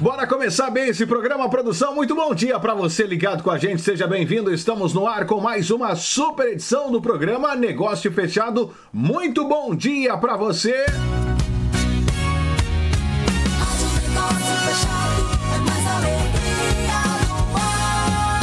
[0.00, 1.94] Bora começar bem esse programa, produção.
[1.94, 3.82] Muito bom dia para você ligado com a gente.
[3.82, 4.50] Seja bem-vindo.
[4.50, 8.74] Estamos no ar com mais uma super edição do programa Negócio Fechado.
[8.90, 10.86] Muito bom dia para você.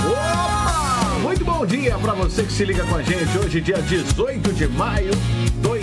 [0.05, 1.19] Opa!
[1.23, 3.35] Muito bom dia para você que se liga com a gente.
[3.39, 5.09] Hoje, dia 18 de maio
[5.63, 5.76] 2020.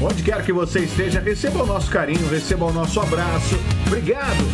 [0.00, 3.58] Onde quer que você esteja, receba o nosso carinho, receba o nosso abraço.
[3.86, 4.44] Obrigado.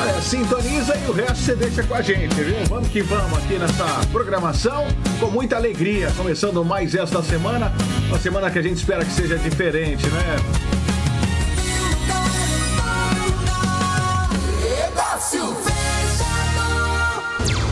[0.00, 2.56] Olha, sintoniza e o resto você deixa com a gente, viu?
[2.68, 4.86] Vamos que vamos aqui nessa programação
[5.18, 6.12] com muita alegria.
[6.16, 7.72] Começando mais esta semana,
[8.08, 10.83] uma semana que a gente espera que seja diferente, né?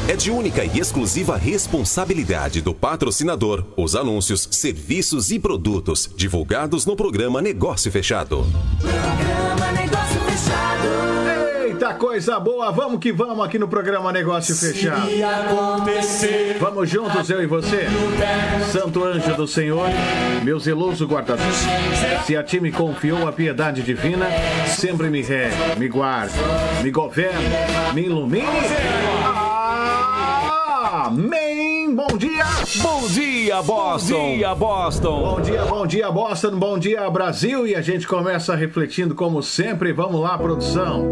[0.08, 6.96] É de única e exclusiva responsabilidade do patrocinador os anúncios, serviços e produtos divulgados no
[6.96, 8.44] programa Negócio Fechado.
[8.80, 11.68] Programa Negócio Fechado.
[11.68, 15.08] Eita coisa boa, vamos que vamos aqui no programa Negócio Fechado.
[15.08, 17.86] Se acontecer, Vamos juntos, eu e você.
[18.72, 19.88] Santo anjo do Senhor,
[20.42, 21.46] meu zeloso guardador.
[22.26, 24.26] Se a ti me confiou a piedade divina,
[24.66, 26.34] sempre me rege, me guarde,
[26.82, 27.48] me governe,
[27.94, 29.41] me ilumine.
[31.12, 31.94] Amém!
[31.94, 32.46] Bom dia!
[32.80, 34.14] Bom dia, Boston!
[34.14, 35.20] Bom dia, Boston!
[35.20, 37.66] Bom dia, bom dia, Boston, bom dia, Brasil!
[37.66, 39.92] E a gente começa refletindo como sempre.
[39.92, 41.04] Vamos lá, produção!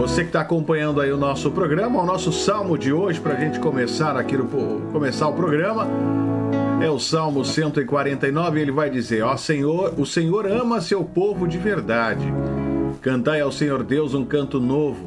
[0.00, 3.36] Você que está acompanhando aí o nosso programa, o nosso salmo de hoje, para a
[3.38, 4.48] gente começar aqui no,
[4.90, 5.86] começar o programa,
[6.82, 8.60] é o Salmo 149.
[8.60, 12.26] Ele vai dizer: Ó Senhor, o Senhor ama seu povo de verdade.
[13.00, 15.06] Cantai ao Senhor Deus um canto novo,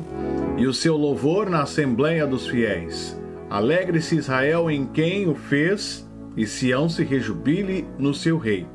[0.58, 3.20] e o seu louvor na Assembleia dos Fiéis.
[3.52, 8.66] Alegre-se Israel em quem o fez, e Sião se rejubile no seu rei.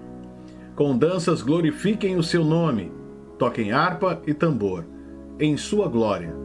[0.75, 2.93] Com danças glorifiquem o seu nome,
[3.39, 4.85] toquem harpa e tambor,
[5.41, 6.37] em sua glória.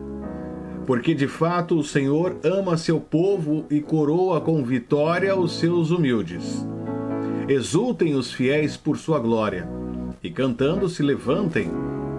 [0.86, 6.66] Porque de fato o Senhor ama seu povo e coroa com vitória os seus humildes.
[7.50, 9.68] Exultem os fiéis por sua glória,
[10.24, 11.70] e cantando se levantem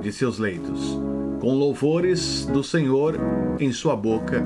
[0.02, 1.00] de seus leitos,
[1.40, 3.18] com louvores do Senhor
[3.58, 4.44] em sua boca.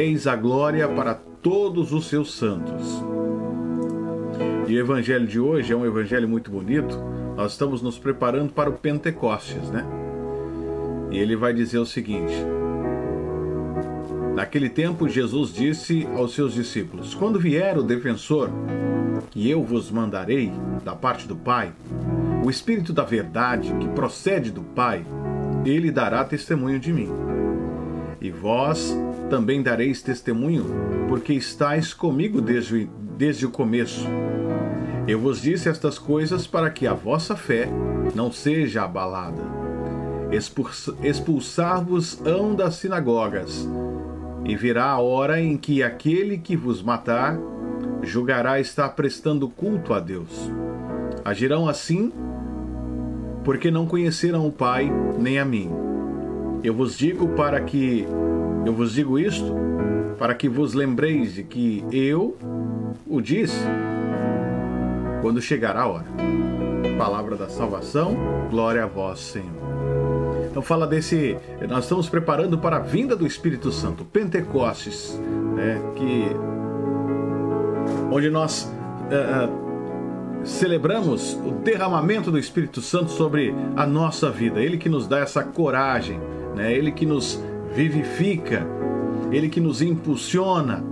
[0.00, 3.04] Eis a glória para todos os seus santos.
[4.66, 6.98] E o evangelho de hoje é um evangelho muito bonito.
[7.36, 9.84] Nós estamos nos preparando para o Pentecostes, né?
[11.10, 12.32] E ele vai dizer o seguinte:
[14.34, 18.48] Naquele tempo, Jesus disse aos seus discípulos: Quando vier o defensor,
[19.30, 20.50] que eu vos mandarei
[20.82, 21.74] da parte do Pai,
[22.42, 25.04] o Espírito da Verdade, que procede do Pai,
[25.62, 27.10] ele dará testemunho de mim.
[28.20, 28.96] E vós
[29.30, 30.66] também dareis testemunho,
[31.08, 34.06] porque estáis comigo desde, desde o começo.
[35.08, 37.68] Eu vos disse estas coisas para que a vossa fé
[38.14, 39.42] não seja abalada.
[41.02, 43.68] Expulsar-vos hão das sinagogas,
[44.44, 47.38] e virá a hora em que aquele que vos matar
[48.02, 50.50] julgará estar prestando culto a Deus.
[51.24, 52.12] Agirão assim
[53.44, 55.70] porque não conheceram o Pai nem a mim.
[56.62, 58.06] Eu vos digo para que
[58.66, 59.70] eu vos digo isto
[60.20, 62.36] para que vos lembreis de que eu
[63.08, 63.64] o disse
[65.22, 66.04] quando chegar a hora.
[66.98, 68.14] Palavra da salvação,
[68.50, 69.48] glória a vós, Senhor.
[70.50, 75.18] Então fala desse, nós estamos preparando para a vinda do Espírito Santo, Pentecostes,
[75.54, 76.26] né, que
[78.14, 78.70] onde nós
[79.10, 79.48] eh,
[80.44, 84.60] celebramos o derramamento do Espírito Santo sobre a nossa vida.
[84.60, 86.20] Ele que nos dá essa coragem,
[86.54, 86.72] né?
[86.72, 87.42] Ele que nos
[87.74, 88.66] vivifica,
[89.30, 90.84] ele que nos impulsiona.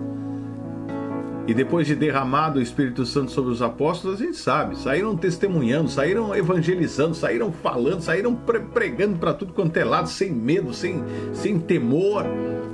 [1.46, 5.88] E depois de derramado o Espírito Santo sobre os apóstolos, a gente sabe, saíram testemunhando,
[5.88, 11.02] saíram evangelizando, saíram falando, saíram pregando para tudo quanto é lado, sem medo, sem,
[11.32, 12.26] sem temor,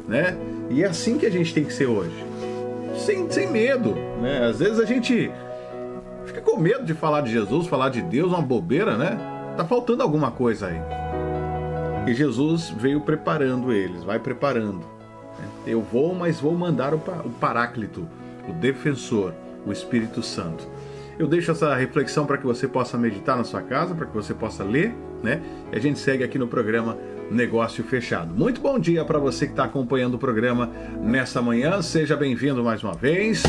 [0.09, 0.37] né?
[0.71, 2.25] E é assim que a gente tem que ser hoje.
[2.97, 4.49] Sem, sem medo, né?
[4.49, 5.31] Às vezes a gente
[6.27, 9.17] fica com medo de falar de Jesus, falar de Deus, uma bobeira, né?
[9.57, 11.04] Tá faltando alguma coisa aí.
[12.07, 14.83] E Jesus veio preparando eles, vai preparando.
[15.67, 16.99] Eu vou, mas vou mandar o
[17.41, 18.07] Paráclito,
[18.47, 19.33] o Defensor,
[19.67, 20.69] o Espírito Santo.
[21.19, 24.35] Eu deixo essa reflexão para que você possa meditar na sua casa, para que você
[24.35, 25.41] possa ler, né?
[25.73, 26.99] E a gente segue aqui no programa
[27.31, 28.35] Negócio Fechado.
[28.35, 31.81] Muito bom dia para você que está acompanhando o programa nessa manhã.
[31.81, 33.43] Seja bem-vindo mais uma vez.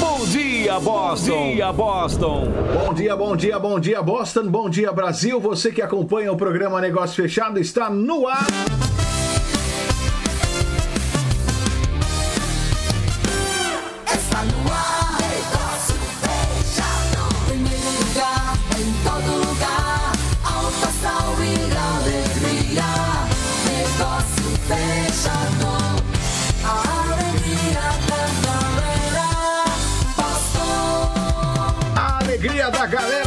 [0.00, 1.32] Bom dia, Boston!
[1.32, 2.52] Bom dia, Boston!
[2.74, 5.40] Bom dia, bom dia, bom dia, Boston, bom dia, Brasil.
[5.40, 8.46] Você que acompanha o programa Negócio Fechado está no ar.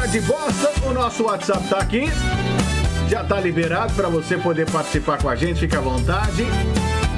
[0.10, 2.06] Grande Boston, o nosso WhatsApp tá aqui.
[3.08, 6.48] Já tá liberado para você poder participar com a gente, fica à vontade.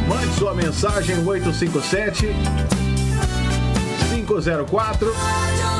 [0.09, 2.27] Mande sua mensagem 857
[4.09, 5.15] 504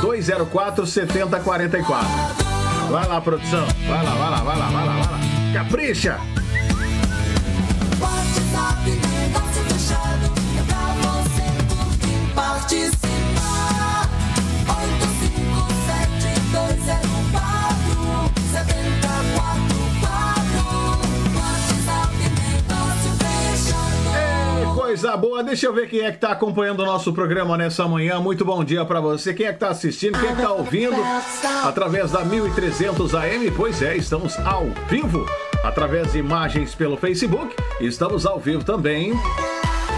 [0.00, 2.08] 204 7044.
[2.90, 3.66] Vai lá, produção.
[3.86, 5.20] Vai lá, vai lá, vai lá, vai lá, vai lá.
[5.52, 6.18] Capricha!
[8.00, 10.32] WhatsApp, negócio fechado.
[10.58, 13.11] É pra você curtir, participar.
[24.92, 28.20] Coisa boa, deixa eu ver quem é que tá acompanhando o nosso programa nessa manhã.
[28.20, 29.32] Muito bom dia pra você.
[29.32, 30.20] Quem é que tá assistindo?
[30.20, 30.96] Quem é que tá ouvindo?
[31.64, 33.50] Através da 1300 AM?
[33.52, 35.24] Pois é, estamos ao vivo.
[35.64, 39.14] Através de imagens pelo Facebook, estamos ao vivo também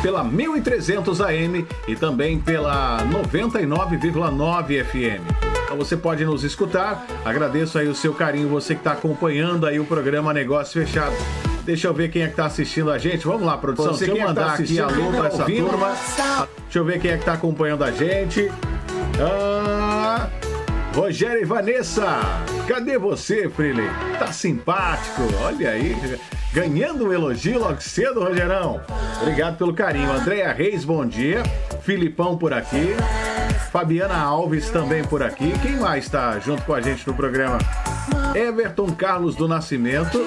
[0.00, 5.24] pela 1300 AM e também pela 99,9 FM.
[5.64, 7.04] Então você pode nos escutar.
[7.24, 11.16] Agradeço aí o seu carinho, você que está acompanhando aí o programa Negócio Fechado.
[11.64, 13.26] Deixa eu ver quem é que tá assistindo a gente.
[13.26, 13.94] Vamos lá, produção.
[13.94, 15.68] Você Deixa eu que tá mandar aqui alô tá pra essa ouvindo?
[15.68, 15.96] turma.
[16.64, 18.50] Deixa eu ver quem é que tá acompanhando a gente.
[19.20, 20.28] Ah,
[20.94, 22.20] Rogério e Vanessa,
[22.68, 23.88] cadê você, Freely?
[24.18, 25.96] Tá simpático, olha aí.
[26.54, 28.80] Ganhando um elogio logo cedo, Rogerão.
[29.20, 30.12] Obrigado pelo carinho.
[30.12, 31.42] Andréia Reis, bom dia.
[31.82, 32.94] Filipão por aqui.
[33.72, 35.52] Fabiana Alves também por aqui.
[35.60, 37.58] Quem mais está junto com a gente no programa?
[38.36, 40.24] Everton Carlos do Nascimento.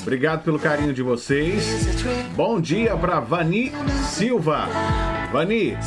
[0.00, 1.64] Obrigado pelo carinho de vocês.
[2.34, 3.72] Bom dia para Vani
[4.08, 4.66] Silva.
[5.32, 5.78] Vani,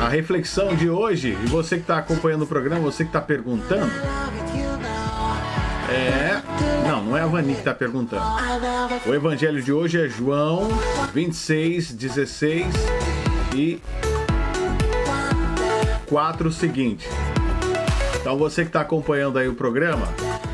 [0.00, 3.92] a reflexão de hoje, e você que está acompanhando o programa, você que está perguntando.
[5.92, 6.42] É.
[6.88, 8.24] Não, não é a Vani que está perguntando.
[9.06, 10.68] O evangelho de hoje é João
[11.12, 12.66] 26, 16
[13.54, 13.80] e
[16.06, 17.06] 4 seguinte.
[18.20, 20.06] Então você que está acompanhando aí o programa,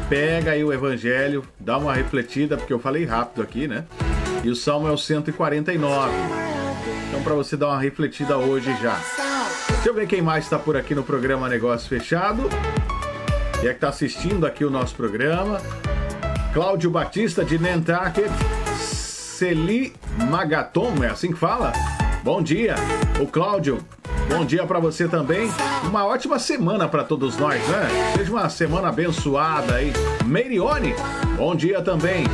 [0.08, 3.85] pega aí o evangelho, dá uma refletida, porque eu falei rápido aqui, né?
[4.43, 6.11] E o salmo é o 149.
[7.08, 8.99] Então para você dar uma refletida hoje já.
[9.69, 12.49] Deixa eu ver quem mais está por aqui no programa Negócio Fechado.
[13.62, 15.60] E é que está assistindo aqui o nosso programa.
[16.52, 18.31] Cláudio Batista de Nantucket.
[18.76, 19.93] Celi
[20.31, 21.72] Magaton, é assim que fala?
[22.22, 22.76] Bom dia.
[23.20, 23.78] O Cláudio,
[24.28, 25.50] bom dia para você também.
[25.84, 27.88] Uma ótima semana para todos nós, né?
[28.16, 29.93] Seja uma semana abençoada aí.
[30.25, 30.94] Meirione,
[31.37, 32.26] bom dia também.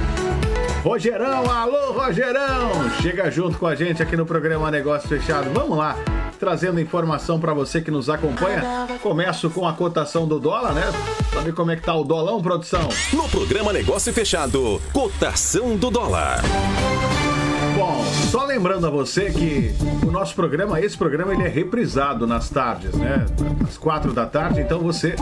[0.82, 2.91] Rogerão, alô Rogerão!
[3.00, 5.49] Chega junto com a gente aqui no programa Negócio Fechado.
[5.55, 5.97] Vamos lá,
[6.39, 8.87] trazendo informação para você que nos acompanha.
[9.03, 10.85] Começo com a cotação do dólar, né?
[11.33, 12.89] Sabe como é que tá o dólar, produção?
[13.13, 16.43] No programa Negócio Fechado, cotação do dólar.
[17.75, 19.75] Bom, só lembrando a você que
[20.06, 23.26] o nosso programa, esse programa, ele é reprisado nas tardes, né?
[23.67, 24.61] Às quatro da tarde.
[24.61, 25.17] Então você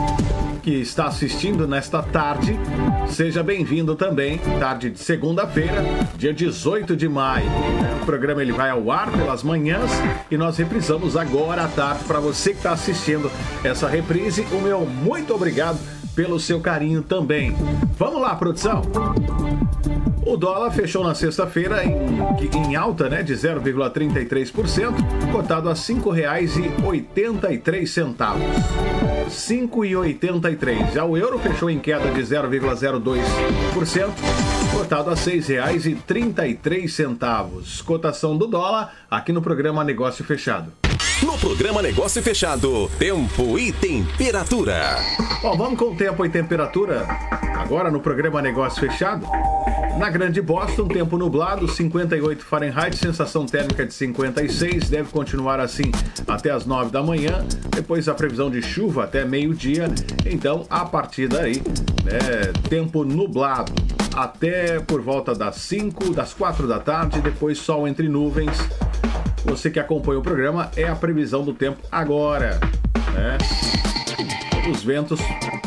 [0.61, 2.57] que está assistindo nesta tarde,
[3.09, 4.37] seja bem-vindo também.
[4.59, 5.83] Tarde de segunda-feira,
[6.15, 7.49] dia 18 de maio.
[8.01, 9.91] O programa ele vai ao ar pelas manhãs
[10.29, 13.31] e nós reprisamos agora à tarde para você que está assistindo
[13.63, 14.45] essa reprise.
[14.51, 15.79] O meu muito obrigado
[16.15, 17.55] pelo seu carinho também.
[17.97, 18.83] Vamos lá, produção.
[20.25, 21.97] O dólar fechou na sexta-feira em,
[22.55, 24.93] em alta né, de 0,33%,
[25.31, 27.65] cotado a R$ 5,83.
[27.65, 27.73] R$
[29.29, 30.93] 5,83.
[30.93, 34.13] Já o euro fechou em queda de 0,02%,
[34.71, 37.83] cotado a R$ 6,33.
[37.83, 40.71] Cotação do dólar aqui no programa Negócio Fechado.
[41.21, 44.95] No programa Negócio Fechado, tempo e temperatura.
[45.41, 47.05] Bom, vamos com o tempo e temperatura
[47.57, 49.27] agora no programa Negócio Fechado.
[49.97, 55.91] Na Grande Boston, tempo nublado, 58 Fahrenheit, sensação térmica de 56, deve continuar assim
[56.27, 57.45] até as 9 da manhã.
[57.69, 59.85] Depois a previsão de chuva até meio-dia.
[60.25, 61.61] Então, a partir daí,
[62.03, 63.73] né, tempo nublado
[64.15, 68.57] até por volta das 5, das 4 da tarde, depois sol entre nuvens.
[69.45, 72.59] Você que acompanha o programa, é a previsão do tempo agora,
[73.13, 73.37] né?
[74.71, 75.19] Os ventos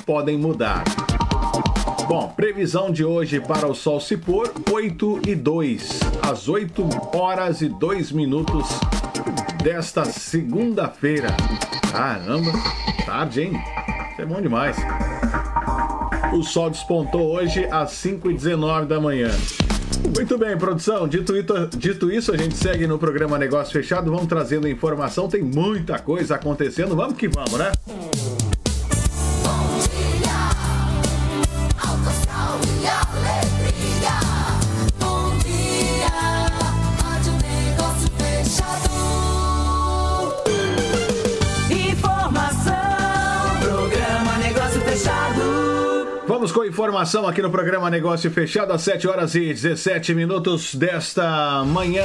[0.04, 0.84] podem mudar.
[2.08, 7.60] Bom, previsão de hoje para o sol se pôr, 8 e 2, às 8 horas
[7.62, 8.66] e 2 minutos
[9.62, 11.28] desta segunda-feira.
[11.90, 12.52] Caramba,
[13.04, 13.52] tarde, hein?
[14.12, 14.76] Isso é bom demais.
[16.32, 19.30] O sol despontou hoje às 5 e 19 da manhã.
[20.14, 21.08] Muito bem, produção.
[21.08, 24.10] Dito, ito- dito isso, a gente segue no programa Negócio Fechado.
[24.10, 25.28] Vamos trazendo informação.
[25.28, 26.94] Tem muita coisa acontecendo.
[26.94, 27.72] Vamos que vamos, né?
[46.52, 52.04] Com informação aqui no programa Negócio Fechado às 7 horas e 17 minutos desta manhã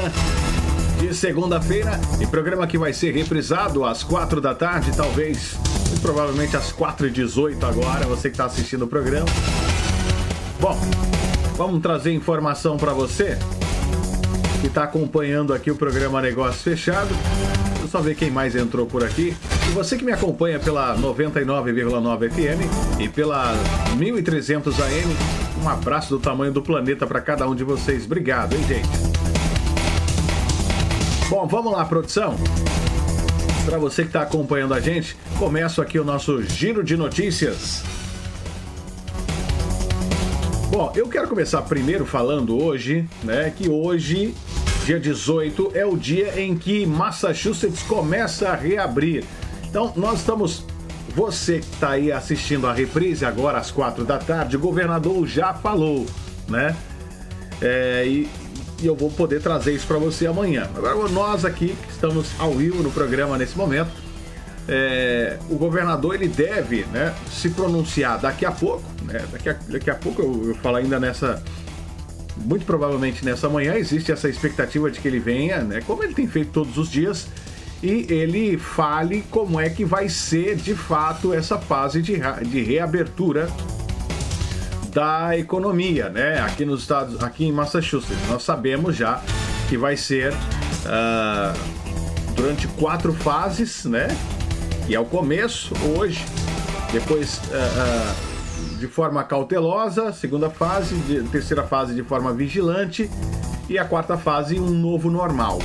[0.99, 1.99] de segunda-feira.
[2.19, 5.55] E programa que vai ser reprisado às 4 da tarde, talvez,
[6.01, 9.27] provavelmente às 4 e 18 agora, você que está assistindo o programa.
[10.59, 10.77] Bom,
[11.55, 13.37] vamos trazer informação para você
[14.59, 17.09] que está acompanhando aqui o programa Negócio Fechado.
[17.69, 19.35] Deixa eu só ver quem mais entrou por aqui.
[19.73, 23.53] Você que me acompanha pela 99,9 FM e pela
[23.95, 25.15] 1300 AM,
[25.63, 28.05] um abraço do tamanho do planeta para cada um de vocês.
[28.05, 28.89] Obrigado, hein, gente?
[31.29, 32.35] Bom, vamos lá, produção.
[33.65, 37.81] Para você que está acompanhando a gente, começo aqui o nosso giro de notícias.
[40.69, 44.35] Bom, eu quero começar primeiro falando hoje, né, que hoje,
[44.85, 49.23] dia 18, é o dia em que Massachusetts começa a reabrir.
[49.71, 50.65] Então, nós estamos.
[51.15, 55.53] Você que está aí assistindo a reprise agora às quatro da tarde, o governador já
[55.53, 56.05] falou,
[56.47, 56.75] né?
[57.61, 58.29] É, e,
[58.81, 60.69] e eu vou poder trazer isso para você amanhã.
[60.75, 63.91] Agora, nós aqui, que estamos ao vivo no programa nesse momento,
[64.69, 69.89] é, o governador ele deve né, se pronunciar daqui a pouco, né, daqui, a, daqui
[69.89, 71.43] a pouco eu, eu falo ainda nessa,
[72.37, 76.27] muito provavelmente nessa manhã, existe essa expectativa de que ele venha, né, como ele tem
[76.27, 77.27] feito todos os dias,
[77.83, 83.49] e ele fale como é que vai ser de fato essa fase de, de reabertura
[84.93, 86.39] da economia, né?
[86.41, 89.21] Aqui nos Estados, aqui em Massachusetts, nós sabemos já
[89.69, 90.33] que vai ser
[90.85, 91.53] ah,
[92.35, 94.07] durante quatro fases, né?
[94.85, 96.25] Que é o começo hoje,
[96.91, 97.55] depois ah,
[98.13, 98.15] ah,
[98.79, 103.09] de forma cautelosa, segunda fase, de- terceira fase de forma vigilante
[103.69, 105.59] e a quarta fase um novo normal.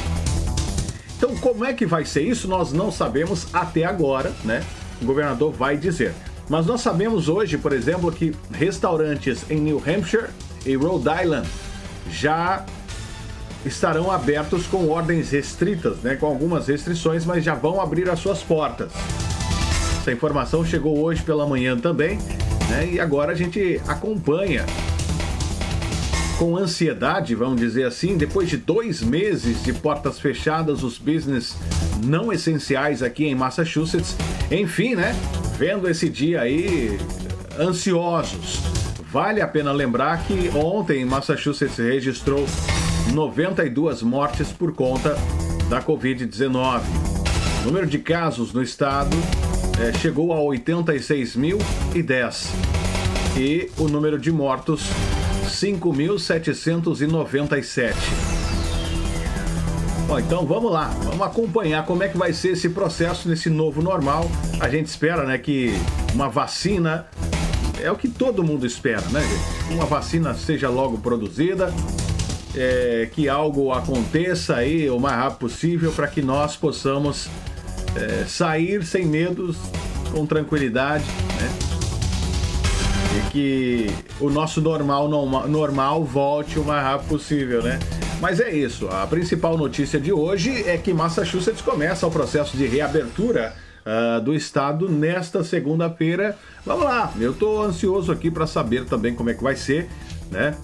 [1.16, 2.46] Então, como é que vai ser isso?
[2.46, 4.62] Nós não sabemos até agora, né?
[5.00, 6.14] O governador vai dizer.
[6.48, 10.28] Mas nós sabemos hoje, por exemplo, que restaurantes em New Hampshire
[10.64, 11.48] e Rhode Island
[12.10, 12.64] já
[13.64, 16.14] estarão abertos com ordens restritas, né?
[16.14, 18.92] Com algumas restrições, mas já vão abrir as suas portas.
[20.00, 22.18] Essa informação chegou hoje pela manhã também,
[22.68, 22.88] né?
[22.92, 24.64] E agora a gente acompanha
[26.38, 31.56] com ansiedade, vamos dizer assim, depois de dois meses de portas fechadas, os business
[32.04, 34.16] não essenciais aqui em Massachusetts,
[34.50, 35.14] enfim, né?
[35.58, 36.98] Vendo esse dia aí,
[37.58, 38.60] ansiosos.
[39.10, 42.46] Vale a pena lembrar que ontem Massachusetts registrou
[43.14, 45.16] 92 mortes por conta
[45.70, 46.82] da Covid-19.
[47.62, 49.16] O número de casos no estado
[49.80, 52.48] eh, chegou a 86.010
[53.38, 54.90] e o número de mortos
[55.56, 57.94] 5.797.
[60.06, 63.82] Bom, então vamos lá, vamos acompanhar como é que vai ser esse processo nesse novo
[63.82, 64.30] normal.
[64.60, 65.74] A gente espera, né, que
[66.14, 67.06] uma vacina
[67.80, 69.74] é o que todo mundo espera, né, gente?
[69.74, 71.72] Uma vacina seja logo produzida,
[72.54, 77.28] é, que algo aconteça aí o mais rápido possível para que nós possamos
[77.96, 79.56] é, sair sem medos,
[80.12, 81.04] com tranquilidade,
[81.40, 81.75] né?
[83.30, 87.78] Que o nosso normal, norma- normal volte o mais rápido possível, né?
[88.20, 88.88] Mas é isso.
[88.88, 93.54] A principal notícia de hoje é que Massachusetts começa o processo de reabertura
[93.84, 96.36] ah, do estado nesta segunda-feira.
[96.64, 99.88] Vamos lá, eu estou ansioso aqui para saber também como é que vai ser,
[100.30, 100.54] né?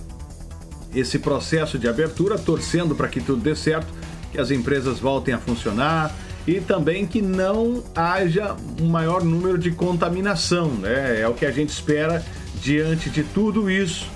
[0.95, 3.87] Esse processo de abertura, torcendo para que tudo dê certo,
[4.31, 6.15] que as empresas voltem a funcionar
[6.47, 11.21] e também que não haja um maior número de contaminação, né?
[11.21, 12.25] É o que a gente espera
[12.63, 14.07] diante de tudo isso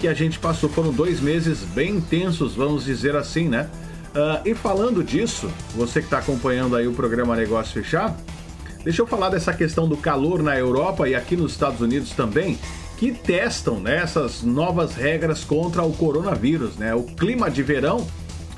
[0.00, 0.68] que a gente passou.
[0.68, 3.70] Foram dois meses bem intensos, vamos dizer assim, né?
[4.14, 8.16] Ah, e falando disso, você que está acompanhando aí o programa Negócio Fechado,
[8.82, 12.58] deixa eu falar dessa questão do calor na Europa e aqui nos Estados Unidos também,
[12.96, 16.76] que testam né, essas novas regras contra o coronavírus.
[16.76, 16.94] Né?
[16.94, 18.04] O clima de verão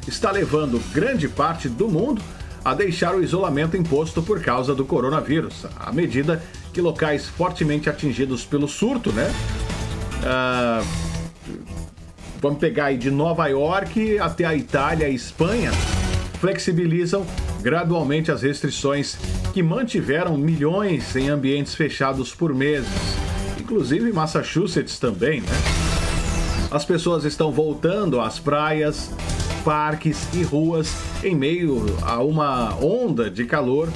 [0.09, 2.23] está levando grande parte do mundo
[2.65, 8.45] a deixar o isolamento imposto por causa do coronavírus, à medida que locais fortemente atingidos
[8.45, 9.31] pelo surto, né?
[10.25, 10.83] ah,
[12.41, 15.71] vamos pegar aí de Nova York até a Itália e Espanha,
[16.41, 17.27] flexibilizam
[17.63, 19.17] gradualmente as restrições
[19.53, 22.89] que mantiveram milhões em ambientes fechados por meses,
[23.59, 25.49] inclusive Massachusetts também, né?
[26.71, 29.11] As pessoas estão voltando às praias,
[29.65, 33.89] parques e ruas em meio a uma onda de calor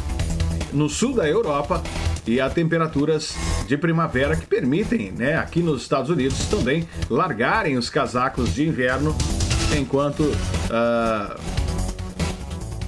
[0.72, 1.82] no sul da Europa
[2.26, 3.34] e a temperaturas
[3.66, 9.16] de primavera que permitem, né, aqui nos Estados Unidos também largarem os casacos de inverno
[9.78, 10.30] enquanto
[10.70, 11.36] ah,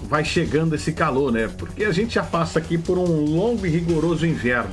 [0.08, 1.50] vai chegando esse calor, né?
[1.58, 4.70] Porque a gente já passa aqui por um longo e rigoroso inverno.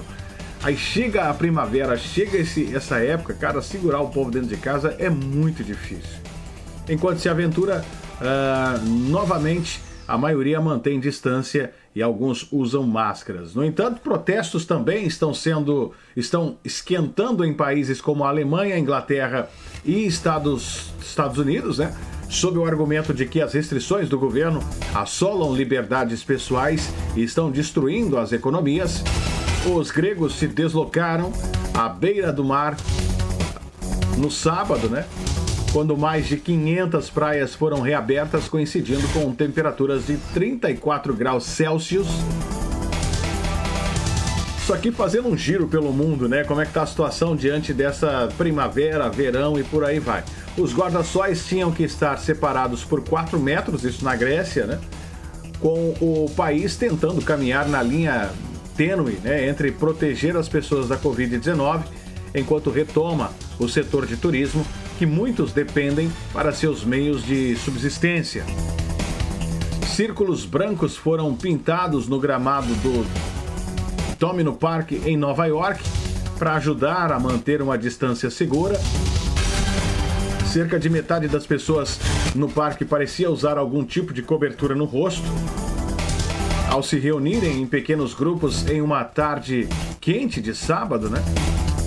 [0.61, 4.95] Aí chega a primavera, chega esse, essa época, cara, segurar o povo dentro de casa
[4.97, 6.21] é muito difícil.
[6.87, 7.83] Enquanto se aventura,
[8.21, 13.53] ah, novamente, a maioria mantém distância e alguns usam máscaras.
[13.53, 19.49] No entanto, protestos também estão sendo estão esquentando em países como a Alemanha, Inglaterra
[19.85, 21.95] e Estados, Estados Unidos, né?
[22.29, 24.59] Sob o argumento de que as restrições do governo
[24.93, 29.03] assolam liberdades pessoais e estão destruindo as economias,
[29.71, 31.31] os gregos se deslocaram
[31.73, 32.75] à beira do mar
[34.17, 35.05] no sábado, né?
[35.73, 42.05] Quando mais de 500 praias foram reabertas, coincidindo com temperaturas de 34 graus Celsius.
[44.59, 46.43] Isso aqui fazendo um giro pelo mundo, né?
[46.43, 50.23] Como é que tá a situação diante dessa primavera, verão e por aí vai.
[50.55, 54.79] Os guarda-sóis tinham que estar separados por 4 metros, isso na Grécia, né?
[55.59, 58.29] Com o país tentando caminhar na linha
[58.77, 59.49] tênue, né?
[59.49, 61.81] Entre proteger as pessoas da Covid-19
[62.35, 64.65] enquanto retoma o setor de turismo,
[64.97, 68.45] que muitos dependem para seus meios de subsistência.
[69.87, 73.05] Círculos brancos foram pintados no gramado do
[74.17, 75.83] Domino Park em Nova York
[76.39, 78.79] para ajudar a manter uma distância segura.
[80.51, 81.99] Cerca de metade das pessoas
[82.35, 85.27] no parque parecia usar algum tipo de cobertura no rosto.
[86.69, 89.67] Ao se reunirem em pequenos grupos em uma tarde
[90.01, 91.23] quente de sábado, né?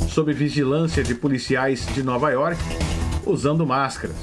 [0.08, 2.58] Sob vigilância de policiais de Nova York,
[3.26, 4.16] usando máscaras.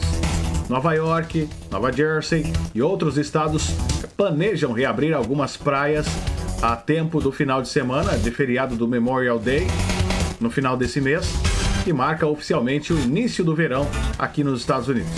[0.70, 3.72] Nova York, Nova Jersey e outros estados
[4.16, 6.08] planejam reabrir algumas praias
[6.62, 9.68] a tempo do final de semana de feriado do Memorial Day,
[10.40, 11.34] no final desse mês,
[11.84, 13.86] que marca oficialmente o início do verão
[14.18, 15.12] aqui nos Estados Unidos.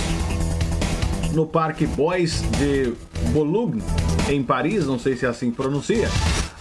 [1.33, 2.93] No Parque Bois de
[3.31, 3.83] Boulogne,
[4.29, 6.07] em Paris, não sei se é assim que pronuncia,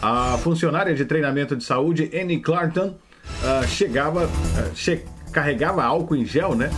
[0.03, 2.95] a funcionária de treinamento de saúde, Annie Clarton,
[3.43, 6.71] ah, chegava, ah, che- carregava álcool em gel, né?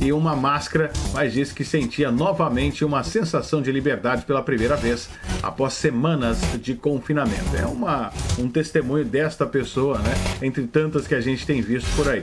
[0.00, 5.08] E uma máscara, mas disse que sentia novamente uma sensação de liberdade pela primeira vez
[5.42, 7.56] após semanas de confinamento.
[7.56, 10.14] É uma, um testemunho desta pessoa, né?
[10.40, 12.22] Entre tantas que a gente tem visto por aí.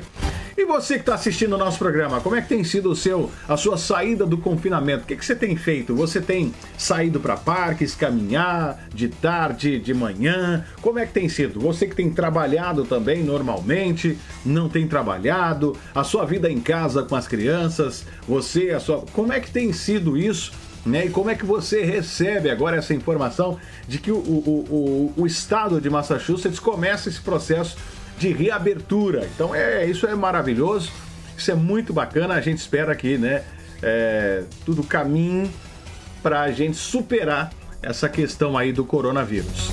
[0.58, 3.30] E você que está assistindo o nosso programa, como é que tem sido o seu,
[3.46, 5.04] a sua saída do confinamento?
[5.04, 5.94] O que, que você tem feito?
[5.94, 10.65] Você tem saído para parques, caminhar de tarde, de manhã?
[10.82, 11.60] Como é que tem sido?
[11.60, 17.18] Você que tem trabalhado também normalmente, não tem trabalhado, a sua vida em casa com
[17.18, 19.04] as crianças, você, a sua.
[19.12, 20.54] Como é que tem sido isso?
[20.86, 21.08] Né?
[21.08, 25.28] E como é que você recebe agora essa informação de que o, o, o, o
[25.28, 27.76] estado de Massachusetts começa esse processo
[28.17, 29.28] de reabertura?
[29.34, 30.91] Então é isso é maravilhoso,
[31.38, 32.36] isso é muito bacana.
[32.36, 33.43] A gente espera que né,
[33.82, 35.49] é, tudo caminhe
[36.23, 37.51] para a gente superar
[37.82, 39.71] essa questão aí do coronavírus.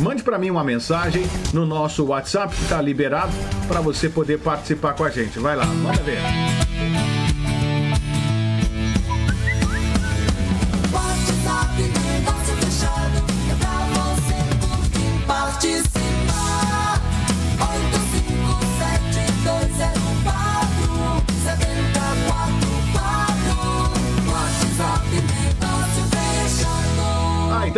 [0.00, 3.32] Mande para mim uma mensagem no nosso WhatsApp que está liberado
[3.68, 5.38] para você poder participar com a gente.
[5.38, 6.18] Vai lá, manda ver.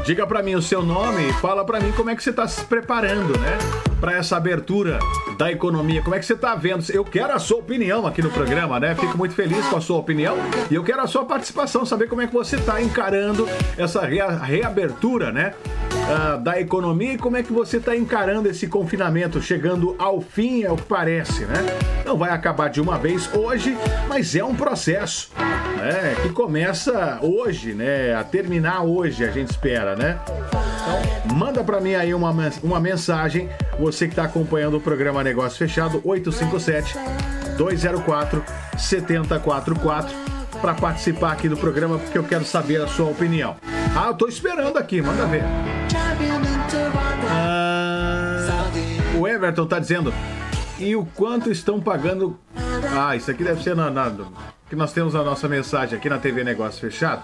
[0.05, 2.46] Diga pra mim o seu nome e fala pra mim como é que você tá
[2.46, 3.57] se preparando, né?
[3.99, 4.99] Pra essa abertura
[5.38, 6.85] da economia, como é que você tá vendo?
[6.92, 8.94] Eu quero a sua opinião aqui no programa, né?
[8.94, 10.37] Fico muito feliz com a sua opinião
[10.70, 14.29] e eu quero a sua participação, saber como é que você tá encarando essa rea-
[14.31, 15.55] reabertura, né?
[16.09, 20.62] Ah, da economia e como é que você está encarando esse confinamento, chegando ao fim,
[20.62, 21.55] é o que parece, né?
[22.05, 23.77] Não vai acabar de uma vez hoje,
[24.09, 26.14] mas é um processo, né?
[26.23, 28.14] Que começa hoje, né?
[28.14, 30.19] A terminar hoje, a gente espera, né?
[30.27, 35.59] Então, manda para mim aí uma, uma mensagem, você que está acompanhando o programa Negócio
[35.59, 36.97] Fechado, 857
[37.57, 38.45] 204
[38.79, 40.14] 7044
[40.61, 43.57] para participar aqui do programa, porque eu quero saber a sua opinião.
[43.95, 45.42] Ah, eu tô esperando aqui, manda ver.
[47.29, 48.70] Ah,
[49.18, 50.12] o Everton tá dizendo.
[50.79, 52.38] E o quanto estão pagando.
[52.96, 54.12] Ah, isso aqui deve ser na, na-
[54.68, 57.22] que nós temos a nossa mensagem aqui na TV Negócio Fechado.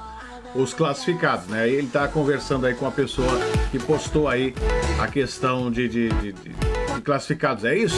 [0.55, 1.69] Os classificados, né?
[1.69, 3.29] Ele tá conversando aí com a pessoa
[3.71, 4.55] que postou aí
[5.01, 7.65] a questão de, de, de- de- classificados.
[7.65, 7.97] É isso?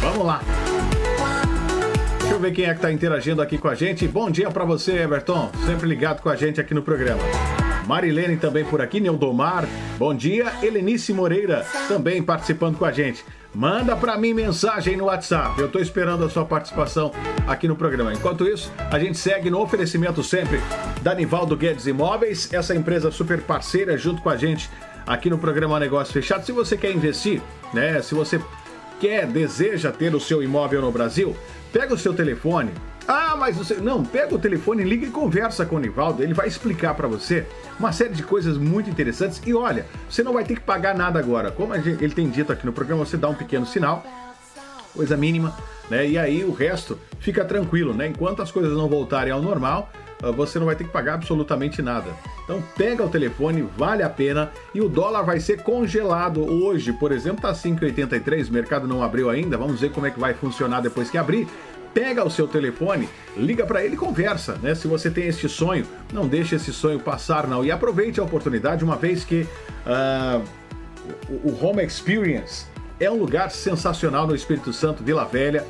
[0.00, 0.40] Vamos lá.
[2.20, 4.08] Deixa eu ver quem é que tá interagindo aqui com a gente.
[4.08, 5.50] Bom dia pra você, Everton.
[5.66, 7.20] Sempre ligado com a gente aqui no programa.
[7.86, 9.66] Marilene também por aqui, Neodomar.
[9.98, 10.52] Bom dia.
[10.62, 13.24] Helenice Moreira também participando com a gente.
[13.54, 15.60] Manda pra mim mensagem no WhatsApp.
[15.60, 17.12] Eu tô esperando a sua participação
[17.46, 18.12] aqui no programa.
[18.12, 20.58] Enquanto isso, a gente segue no oferecimento sempre
[21.02, 24.70] da Nivaldo Guedes Imóveis, essa empresa super parceira junto com a gente
[25.06, 26.46] aqui no programa Negócio Fechado.
[26.46, 27.42] Se você quer investir,
[27.74, 28.00] né?
[28.00, 28.40] Se você
[28.98, 31.36] quer, deseja ter o seu imóvel no Brasil,
[31.72, 32.70] pega o seu telefone.
[33.06, 33.74] Ah, mas você.
[33.74, 36.22] Não, pega o telefone, liga e conversa com o Nivaldo.
[36.22, 37.46] Ele vai explicar pra você
[37.78, 39.40] uma série de coisas muito interessantes.
[39.46, 41.50] E olha, você não vai ter que pagar nada agora.
[41.50, 44.04] Como ele tem dito aqui no programa, você dá um pequeno sinal,
[44.94, 45.56] coisa mínima,
[45.90, 46.06] né?
[46.06, 48.06] E aí o resto fica tranquilo, né?
[48.08, 49.90] Enquanto as coisas não voltarem ao normal,
[50.22, 52.10] ah, você não vai ter que pagar absolutamente nada.
[52.44, 57.10] Então pega o telefone, vale a pena e o dólar vai ser congelado hoje, por
[57.10, 60.80] exemplo, tá 5,83, o mercado não abriu ainda, vamos ver como é que vai funcionar
[60.80, 61.48] depois que abrir.
[61.94, 64.74] Pega o seu telefone, liga para ele e conversa, né?
[64.74, 68.82] Se você tem este sonho, não deixe esse sonho passar não e aproveite a oportunidade
[68.82, 69.46] uma vez que
[69.86, 70.40] ah,
[71.28, 72.66] o o Home Experience
[73.00, 75.64] é um lugar sensacional no Espírito Santo, Vila Velha.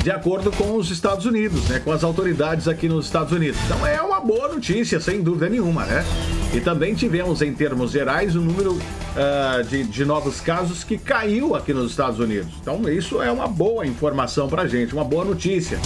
[0.03, 3.59] de acordo com os Estados Unidos, né, com as autoridades aqui nos Estados Unidos.
[3.65, 6.05] Então é uma boa notícia, sem dúvida nenhuma, né?
[6.53, 8.79] E também tivemos, em termos gerais, o número
[9.15, 12.51] ah, de, de novos casos que caiu aqui nos Estados Unidos.
[12.61, 15.79] Então isso é uma boa informação para gente, uma boa notícia.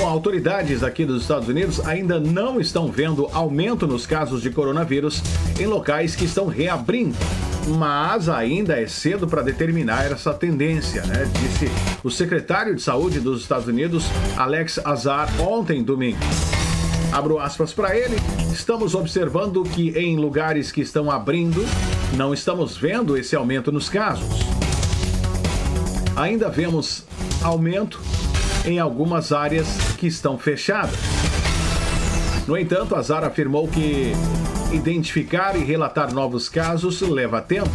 [0.00, 5.22] Bom, autoridades aqui dos Estados Unidos ainda não estão vendo aumento nos casos de coronavírus
[5.60, 7.18] em locais que estão reabrindo.
[7.76, 11.30] Mas ainda é cedo para determinar essa tendência, né?
[11.42, 11.70] Disse
[12.02, 14.06] o secretário de Saúde dos Estados Unidos,
[14.38, 16.16] Alex Azar, ontem, domingo.
[17.12, 18.16] Abro aspas para ele.
[18.50, 21.62] Estamos observando que em lugares que estão abrindo,
[22.16, 24.40] não estamos vendo esse aumento nos casos.
[26.16, 27.04] Ainda vemos
[27.42, 28.00] aumento
[28.64, 29.66] em algumas áreas
[29.98, 30.98] que estão fechadas.
[32.46, 34.12] No entanto, Azar afirmou que
[34.72, 37.70] identificar e relatar novos casos leva tempo.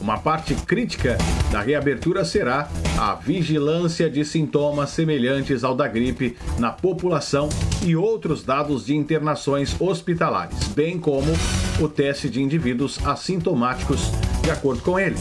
[0.00, 1.18] Uma parte crítica
[1.50, 7.48] da reabertura será a vigilância de sintomas semelhantes ao da gripe na população
[7.84, 11.32] e outros dados de internações hospitalares, bem como
[11.80, 14.10] o teste de indivíduos assintomáticos,
[14.42, 15.16] de acordo com ele.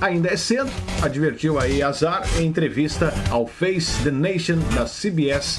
[0.00, 0.70] Ainda é cedo,
[1.02, 5.58] advertiu aí Azar em entrevista ao Face the Nation da CBS.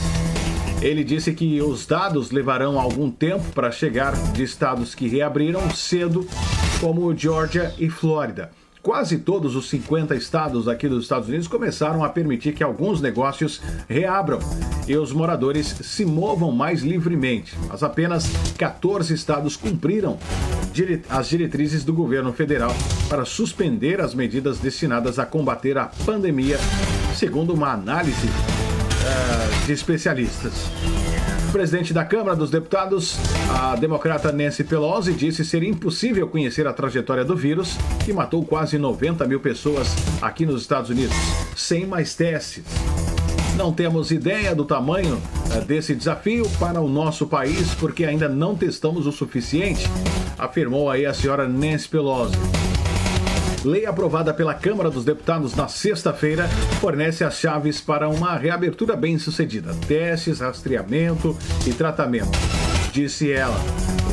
[0.82, 6.28] Ele disse que os dados levarão algum tempo para chegar de estados que reabriram cedo,
[6.80, 8.52] como Georgia e Flórida.
[8.86, 13.60] Quase todos os 50 estados aqui dos Estados Unidos começaram a permitir que alguns negócios
[13.90, 14.38] reabram
[14.88, 20.20] e os moradores se movam mais livremente, mas apenas 14 estados cumpriram
[21.10, 22.76] as diretrizes do governo federal
[23.10, 26.60] para suspender as medidas destinadas a combater a pandemia,
[27.16, 30.54] segundo uma análise eh, de especialistas.
[31.56, 33.16] Presidente da Câmara dos Deputados,
[33.50, 38.78] a democrata Nancy Pelosi, disse ser impossível conhecer a trajetória do vírus, que matou quase
[38.78, 39.88] 90 mil pessoas
[40.22, 41.16] aqui nos Estados Unidos,
[41.56, 42.66] sem mais testes.
[43.56, 45.18] Não temos ideia do tamanho
[45.56, 49.88] eh, desse desafio para o nosso país, porque ainda não testamos o suficiente,
[50.38, 52.36] afirmou aí a senhora Nancy Pelosi.
[53.66, 56.48] Lei aprovada pela Câmara dos Deputados na sexta-feira
[56.80, 59.74] fornece as chaves para uma reabertura bem-sucedida.
[59.88, 62.30] Testes, rastreamento e tratamento.
[62.94, 63.58] Disse ela.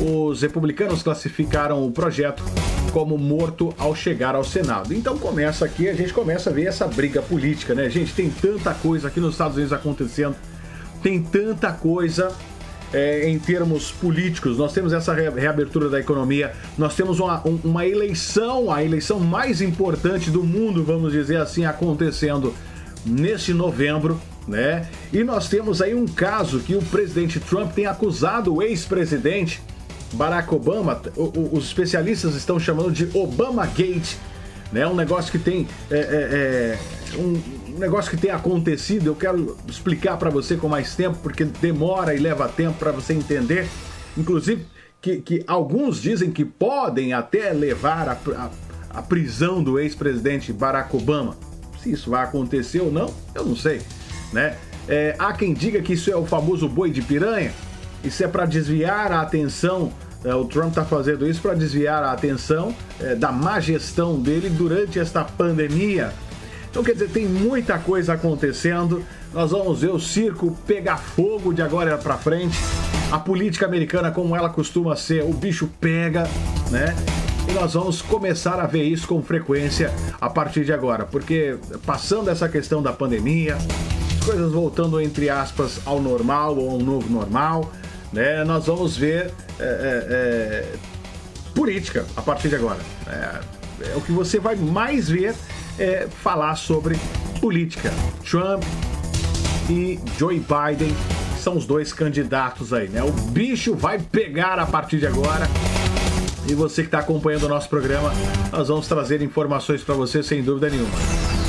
[0.01, 2.43] Os republicanos classificaram o projeto
[2.91, 4.91] como morto ao chegar ao Senado.
[4.91, 7.87] Então começa aqui, a gente começa a ver essa briga política, né?
[7.91, 10.35] Gente, tem tanta coisa aqui nos Estados Unidos acontecendo,
[11.03, 12.35] tem tanta coisa
[12.93, 18.71] é, em termos políticos, nós temos essa reabertura da economia, nós temos uma, uma eleição,
[18.71, 22.53] a eleição mais importante do mundo, vamos dizer assim, acontecendo
[23.05, 24.87] neste novembro, né?
[25.11, 29.61] E nós temos aí um caso que o presidente Trump tem acusado o ex-presidente
[30.13, 31.01] Barack Obama,
[31.51, 34.15] os especialistas estão chamando de Obama Gate,
[34.71, 34.85] né?
[34.87, 36.79] Um negócio que tem é, é, é
[37.73, 39.07] um negócio que tem acontecido.
[39.07, 43.13] Eu quero explicar para você com mais tempo, porque demora e leva tempo para você
[43.13, 43.67] entender.
[44.17, 44.65] Inclusive
[45.01, 48.49] que, que, alguns dizem que podem até levar a, a,
[48.99, 51.35] a prisão do ex-presidente Barack Obama.
[51.81, 53.81] Se isso vai acontecer ou não, eu não sei,
[54.31, 54.55] né?
[54.87, 57.51] É, há quem diga que isso é o famoso boi de piranha.
[58.03, 59.91] Isso é para desviar a atenção
[60.23, 64.49] é, o Trump está fazendo isso para desviar a atenção é, da má gestão dele
[64.49, 66.13] durante esta pandemia.
[66.73, 69.03] Então, quer dizer, tem muita coisa acontecendo.
[69.31, 72.57] Nós vamos ver o circo pegar fogo de agora para frente.
[73.11, 76.23] A política americana, como ela costuma ser, o bicho pega,
[76.71, 76.95] né?
[77.47, 82.31] E nós vamos começar a ver isso com frequência a partir de agora, porque passando
[82.31, 87.71] essa questão da pandemia, as coisas voltando entre aspas ao normal ou ao novo normal,
[88.11, 88.43] né?
[88.45, 90.73] Nós vamos ver é, é, é,
[91.53, 92.79] política a partir de agora.
[93.05, 95.35] É, é, o que você vai mais ver
[95.79, 96.97] é falar sobre
[97.39, 97.91] política.
[98.29, 98.63] Trump
[99.69, 100.95] e Joe Biden
[101.39, 103.03] são os dois candidatos aí, né?
[103.03, 105.47] O bicho vai pegar a partir de agora.
[106.47, 108.11] E você que está acompanhando o nosso programa,
[108.51, 110.91] nós vamos trazer informações para você sem dúvida nenhuma.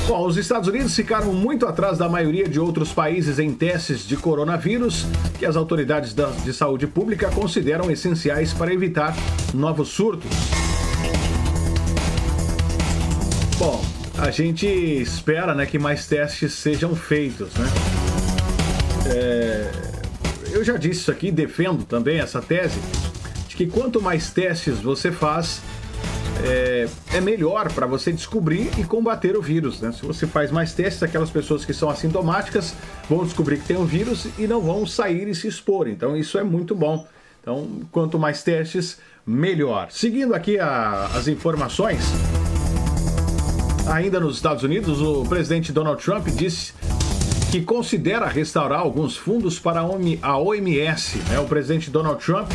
[0.07, 4.15] Bom, os Estados Unidos ficaram muito atrás da maioria de outros países em testes de
[4.15, 5.05] coronavírus
[5.39, 9.15] que as autoridades de saúde pública consideram essenciais para evitar
[9.53, 10.29] novos surtos.
[14.17, 17.67] A gente espera né, que mais testes sejam feitos, né?
[19.07, 19.71] É,
[20.51, 22.79] eu já disse isso aqui, defendo também essa tese,
[23.47, 25.61] de que quanto mais testes você faz,
[26.43, 29.81] é, é melhor para você descobrir e combater o vírus.
[29.81, 29.91] Né?
[29.91, 32.73] Se você faz mais testes, aquelas pessoas que são assintomáticas
[33.09, 35.87] vão descobrir que tem o vírus e não vão sair e se expor.
[35.87, 37.05] Então isso é muito bom.
[37.41, 39.91] Então, quanto mais testes, melhor.
[39.91, 42.03] Seguindo aqui a, as informações,
[43.87, 46.73] ainda nos Estados Unidos, o presidente Donald Trump disse
[47.51, 49.81] que considera restaurar alguns fundos para
[50.21, 51.17] a OMS.
[51.29, 51.39] Né?
[51.39, 52.49] O presidente Donald Trump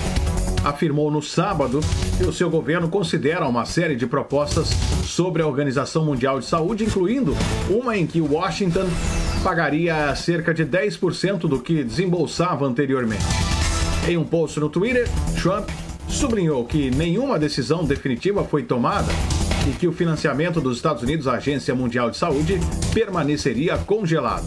[0.64, 1.80] afirmou no sábado
[2.18, 4.68] que o seu governo considera uma série de propostas
[5.04, 7.34] sobre a Organização Mundial de Saúde, incluindo
[7.70, 8.86] uma em que Washington
[9.42, 13.24] pagaria cerca de 10% do que desembolsava anteriormente.
[14.06, 15.08] Em um post no Twitter,
[15.40, 15.68] Trump
[16.08, 19.08] sublinhou que nenhuma decisão definitiva foi tomada
[19.72, 22.58] que o financiamento dos Estados Unidos à Agência Mundial de Saúde
[22.92, 24.46] permaneceria congelado.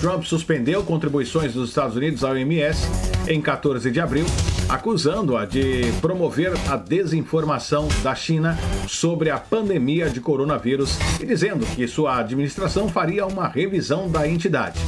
[0.00, 2.86] Trump suspendeu contribuições dos Estados Unidos à OMS
[3.28, 4.26] em 14 de abril
[4.72, 11.86] acusando-a de promover a desinformação da China sobre a pandemia de coronavírus e dizendo que
[11.86, 14.80] sua administração faria uma revisão da entidade.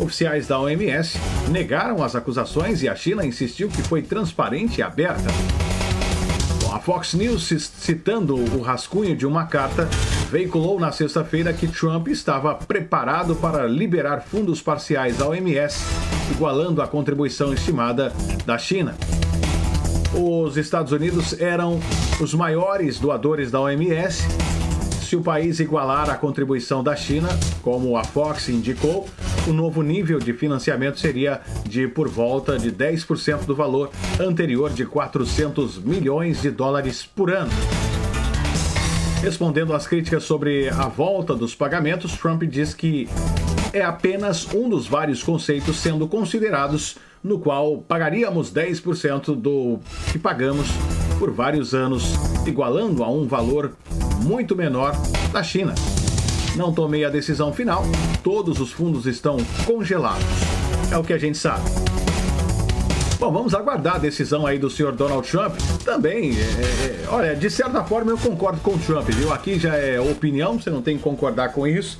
[0.00, 1.18] Oficiais da OMS
[1.50, 5.30] negaram as acusações e a China insistiu que foi transparente e aberta.
[6.84, 7.44] Fox News,
[7.78, 9.88] citando o rascunho de uma carta,
[10.30, 15.82] veiculou na sexta-feira que Trump estava preparado para liberar fundos parciais à OMS,
[16.30, 18.12] igualando a contribuição estimada
[18.44, 18.94] da China.
[20.12, 21.80] Os Estados Unidos eram
[22.20, 24.22] os maiores doadores da OMS.
[25.04, 27.28] Se o país igualar a contribuição da China,
[27.60, 29.06] como a Fox indicou,
[29.46, 34.86] o novo nível de financiamento seria de por volta de 10% do valor anterior de
[34.86, 37.52] 400 milhões de dólares por ano.
[39.20, 43.06] Respondendo às críticas sobre a volta dos pagamentos, Trump diz que
[43.74, 49.80] é apenas um dos vários conceitos sendo considerados, no qual pagaríamos 10% do
[50.12, 50.68] que pagamos
[51.18, 52.04] por vários anos,
[52.46, 53.72] igualando a um valor
[54.22, 54.94] muito menor
[55.32, 55.74] da China.
[56.54, 57.82] Não tomei a decisão final,
[58.22, 60.24] todos os fundos estão congelados.
[60.92, 61.64] É o que a gente sabe.
[63.18, 65.54] Bom, vamos aguardar a decisão aí do senhor Donald Trump.
[65.84, 69.32] Também, é, é, olha, de certa forma eu concordo com o Trump, viu?
[69.32, 71.98] Aqui já é opinião, você não tem que concordar com isso.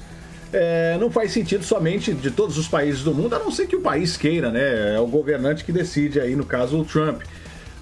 [0.57, 3.75] É, não faz sentido somente de todos os países do mundo, a não ser que
[3.75, 4.95] o país queira, né?
[4.95, 7.23] É o governante que decide aí, no caso, o Trump.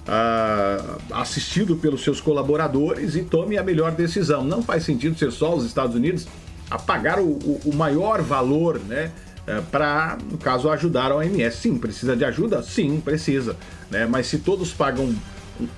[0.07, 4.43] ah, assistido pelos seus colaboradores e tome a melhor decisão.
[4.43, 6.27] Não faz sentido ser só os Estados Unidos
[6.67, 9.11] a pagar o, o, o maior valor, né?
[9.45, 11.57] É, para, no caso, ajudar a OMS.
[11.57, 12.63] Sim, precisa de ajuda?
[12.63, 13.55] Sim, precisa.
[13.91, 14.07] Né?
[14.07, 15.13] Mas se todos pagam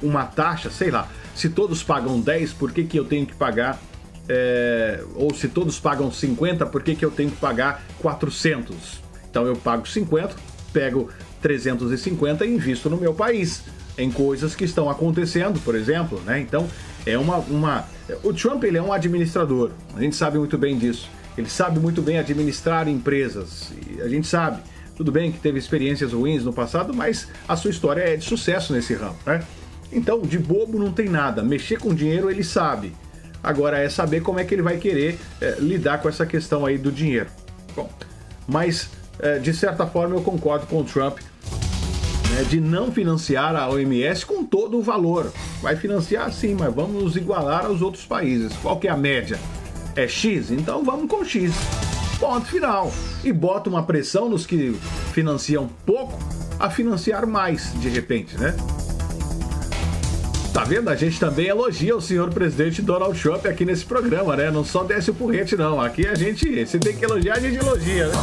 [0.02, 3.82] uma taxa, sei lá, se todos pagam 10, por que, que eu tenho que pagar?
[4.28, 8.76] É, ou se todos pagam 50, por que, que eu tenho que pagar 400?
[9.30, 10.36] Então eu pago 50,
[10.74, 11.10] pego
[11.42, 13.64] 350 e invisto no meu país
[13.98, 16.40] em coisas que estão acontecendo, por exemplo, né?
[16.40, 16.68] Então
[17.06, 17.86] é uma, uma
[18.24, 21.10] o Trump ele é um administrador, a gente sabe muito bem disso.
[21.38, 23.72] Ele sabe muito bem administrar empresas.
[24.02, 24.62] A gente sabe,
[24.96, 28.72] tudo bem que teve experiências ruins no passado, mas a sua história é de sucesso
[28.72, 29.44] nesse ramo, né?
[29.92, 31.44] Então, de bobo não tem nada.
[31.44, 32.94] Mexer com dinheiro ele sabe.
[33.46, 36.80] Agora é saber como é que ele vai querer é, lidar com essa questão aí
[36.80, 37.28] do dinheiro.
[37.76, 37.88] Bom,
[38.48, 41.20] mas é, de certa forma eu concordo com o Trump
[42.32, 45.32] né, de não financiar a OMS com todo o valor.
[45.62, 48.52] Vai financiar sim, mas vamos nos igualar aos outros países.
[48.64, 49.40] Qual que é a média?
[49.96, 50.50] É X?
[50.50, 51.54] Então vamos com X.
[52.20, 52.92] Ponto final.
[53.24, 54.76] E bota uma pressão nos que
[55.14, 56.18] financiam pouco
[56.60, 58.56] a financiar mais, de repente, né?
[60.56, 60.90] Tá vendo?
[60.90, 64.50] A gente também elogia o senhor presidente Donald Trump aqui nesse programa, né?
[64.50, 65.82] Não só desce o porrete, não.
[65.82, 68.14] Aqui a gente, se tem que elogiar, a gente elogia, né?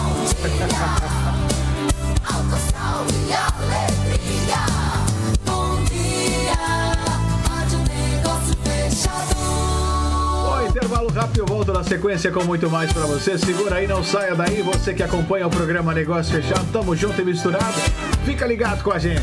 [10.70, 13.36] intervalo rápido, eu volto na sequência com muito mais para você.
[13.36, 14.62] Segura aí, não saia daí.
[14.62, 17.78] Você que acompanha o programa Negócio Fechado, tamo junto e misturado.
[18.24, 19.20] Fica ligado com a gente.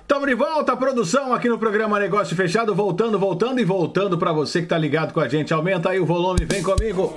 [0.00, 4.58] Estamos de volta, produção aqui no programa Negócio Fechado, voltando, voltando e voltando para você
[4.58, 5.54] que está ligado com a gente.
[5.54, 7.14] Aumenta aí o volume, vem comigo.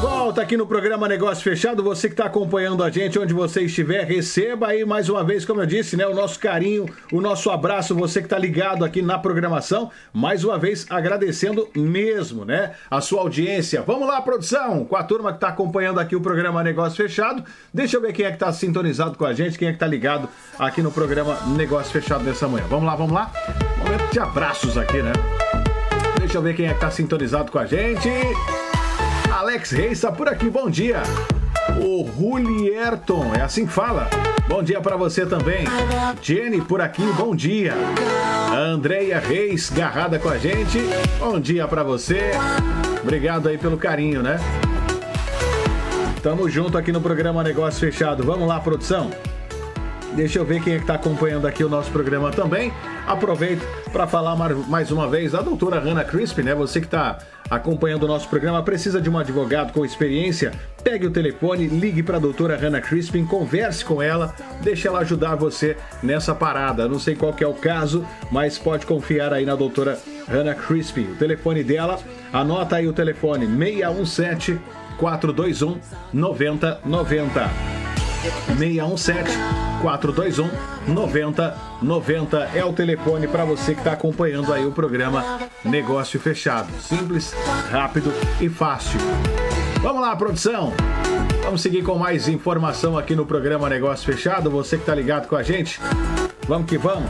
[0.00, 1.82] Volta aqui no programa Negócio Fechado.
[1.82, 5.60] Você que está acompanhando a gente, onde você estiver, receba aí mais uma vez, como
[5.60, 7.94] eu disse, né, o nosso carinho, o nosso abraço.
[7.94, 13.20] Você que está ligado aqui na programação, mais uma vez agradecendo mesmo, né, a sua
[13.20, 13.82] audiência.
[13.82, 17.44] Vamos lá, produção, com a turma que está acompanhando aqui o programa Negócio Fechado.
[17.72, 19.86] Deixa eu ver quem é que está sintonizado com a gente, quem é que está
[19.86, 22.64] ligado aqui no programa Negócio Fechado dessa manhã.
[22.70, 23.30] Vamos lá, vamos lá.
[23.76, 25.12] Momento de abraços aqui, né?
[26.18, 28.08] Deixa eu ver quem é que está sintonizado com a gente.
[29.32, 31.02] Alex Reis está por aqui, bom dia.
[31.78, 34.08] O Julierton, é assim que fala.
[34.48, 35.64] Bom dia para você também.
[36.20, 37.74] Jenny por aqui, bom dia.
[38.52, 40.78] Andreia Reis, garrada com a gente.
[41.18, 42.32] Bom dia para você.
[43.02, 44.38] Obrigado aí pelo carinho, né?
[46.22, 48.24] Tamo junto aqui no programa Negócio Fechado.
[48.24, 49.10] Vamos lá, produção?
[50.12, 52.72] Deixa eu ver quem é que está acompanhando aqui o nosso programa também.
[53.06, 56.54] Aproveito para falar mais uma vez da doutora Hannah Crisp, né?
[56.54, 60.52] Você que está acompanhando o nosso programa, precisa de um advogado com experiência?
[60.82, 65.36] Pegue o telefone, ligue para a doutora Hannah Crispin, converse com ela, deixe ela ajudar
[65.36, 66.88] você nessa parada.
[66.88, 69.98] Não sei qual é o caso, mas pode confiar aí na doutora
[70.28, 71.04] Hannah Crispin.
[71.12, 71.98] O telefone dela,
[72.32, 74.60] anota aí o telefone 617
[74.98, 75.78] 421
[76.12, 77.79] 9090.
[78.20, 79.30] 617
[79.82, 80.50] 421
[80.86, 86.70] 9090 é o telefone para você que está acompanhando aí o programa Negócio Fechado.
[86.80, 87.34] Simples,
[87.70, 89.00] rápido e fácil.
[89.80, 90.72] Vamos lá, produção.
[91.42, 94.50] Vamos seguir com mais informação aqui no programa Negócio Fechado.
[94.50, 95.80] Você que está ligado com a gente,
[96.46, 97.08] vamos que vamos.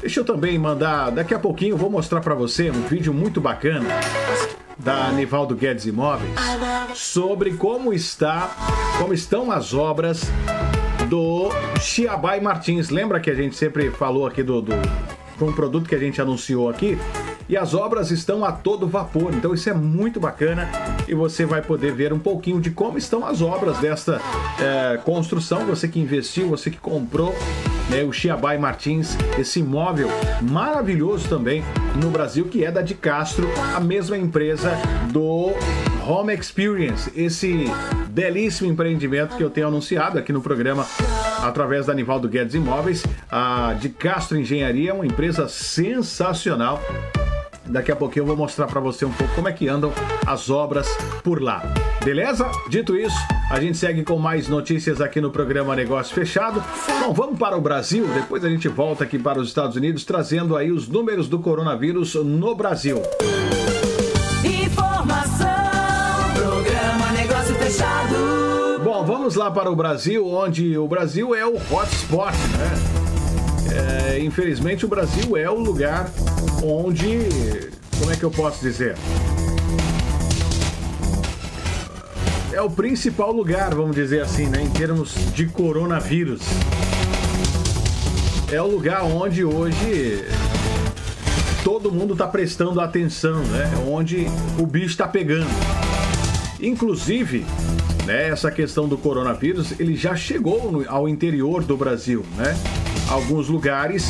[0.00, 3.88] Deixa eu também mandar, daqui a pouquinho vou mostrar para você um vídeo muito bacana
[4.78, 6.32] da Nivaldo Guedes Imóveis
[6.94, 8.50] sobre como está,
[8.98, 10.22] como estão as obras
[11.08, 11.50] do
[11.80, 12.90] Chiabai Martins.
[12.90, 14.72] Lembra que a gente sempre falou aqui do, do
[15.40, 16.98] um produto que a gente anunciou aqui?
[17.48, 20.68] E as obras estão a todo vapor, então isso é muito bacana
[21.06, 24.20] e você vai poder ver um pouquinho de como estão as obras desta
[24.58, 25.66] é, construção.
[25.66, 27.34] Você que investiu, você que comprou
[27.90, 30.08] né, o Chiabai Martins, esse imóvel
[30.40, 31.62] maravilhoso também
[32.00, 34.72] no Brasil, que é da de Castro, a mesma empresa
[35.12, 35.52] do
[36.06, 37.70] Home Experience, esse
[38.08, 40.86] belíssimo empreendimento que eu tenho anunciado aqui no programa
[41.42, 43.04] através da Nivaldo Guedes Imóveis.
[43.30, 46.80] A de Castro Engenharia uma empresa sensacional
[47.66, 49.92] Daqui a pouquinho eu vou mostrar para você um pouco como é que andam
[50.26, 50.88] as obras
[51.22, 51.62] por lá.
[52.04, 52.50] Beleza?
[52.68, 53.16] Dito isso,
[53.50, 56.62] a gente segue com mais notícias aqui no programa Negócio Fechado.
[57.00, 60.56] Bom, vamos para o Brasil, depois a gente volta aqui para os Estados Unidos trazendo
[60.56, 63.00] aí os números do coronavírus no Brasil.
[64.44, 65.48] Informação,
[66.34, 68.80] programa Negócio Fechado.
[68.84, 73.03] Bom, vamos lá para o Brasil, onde o Brasil é o hotspot, né?
[73.74, 76.10] É, infelizmente, o Brasil é o lugar
[76.62, 77.18] onde.
[77.98, 78.96] Como é que eu posso dizer?
[82.52, 86.40] É o principal lugar, vamos dizer assim, né, em termos de coronavírus.
[88.52, 90.24] É o lugar onde hoje
[91.64, 93.68] todo mundo está prestando atenção, né?
[93.88, 94.26] Onde
[94.58, 95.50] o bicho está pegando.
[96.60, 97.44] Inclusive,
[98.06, 102.56] né, essa questão do coronavírus, ele já chegou no, ao interior do Brasil, né?
[103.08, 104.08] Alguns lugares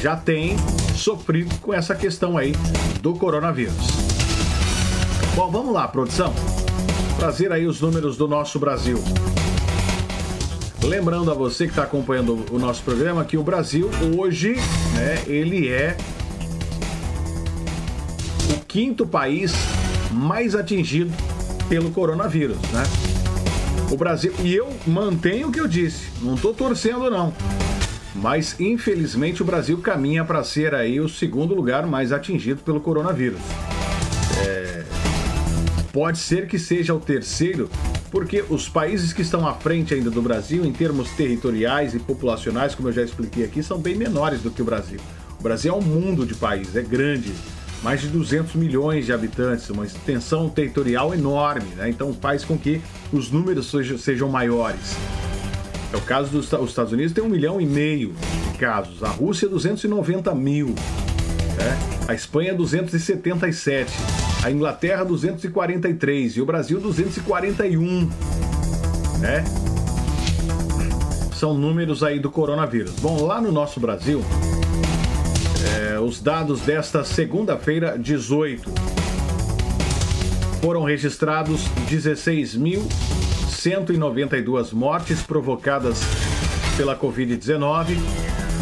[0.00, 0.56] já têm
[0.94, 2.52] sofrido com essa questão aí
[3.00, 3.74] do coronavírus.
[5.34, 6.34] Bom, vamos lá, produção.
[7.18, 9.02] Trazer aí os números do nosso Brasil.
[10.82, 14.54] Lembrando a você que está acompanhando o nosso programa que o Brasil hoje,
[14.94, 15.96] né, ele é
[18.54, 19.52] o quinto país
[20.12, 21.12] mais atingido
[21.68, 22.82] pelo coronavírus, né?
[23.90, 27.32] O Brasil, e eu mantenho o que eu disse, não estou torcendo não.
[28.20, 33.40] Mas infelizmente o Brasil caminha para ser aí o segundo lugar mais atingido pelo coronavírus.
[34.44, 34.84] É...
[35.92, 37.70] Pode ser que seja o terceiro,
[38.10, 42.74] porque os países que estão à frente ainda do Brasil, em termos territoriais e populacionais,
[42.74, 45.00] como eu já expliquei aqui, são bem menores do que o Brasil.
[45.38, 47.32] O Brasil é um mundo de países, é grande,
[47.82, 51.88] mais de 200 milhões de habitantes, uma extensão territorial enorme, né?
[51.88, 52.80] então faz com que
[53.12, 54.96] os números sejam maiores.
[55.96, 58.12] É o caso dos Estados Unidos tem um milhão e meio
[58.52, 60.74] de casos, a Rússia 290 mil,
[61.56, 61.78] né?
[62.06, 63.90] a Espanha 277,
[64.44, 68.10] a Inglaterra 243 e o Brasil 241,
[69.20, 69.42] né?
[71.34, 72.92] São números aí do coronavírus.
[73.00, 74.22] Bom, lá no nosso Brasil,
[75.78, 78.70] é, os dados desta segunda-feira, 18,
[80.60, 82.86] foram registrados 16 mil
[83.66, 86.00] 192 mortes provocadas
[86.76, 87.98] pela Covid-19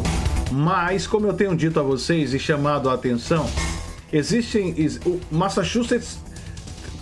[0.52, 3.50] mas, como eu tenho dito a vocês e chamado a atenção,
[4.12, 4.76] existem.
[5.04, 6.20] O Massachusetts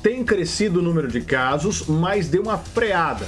[0.02, 3.26] tem crescido o número de casos, mas deu uma freada.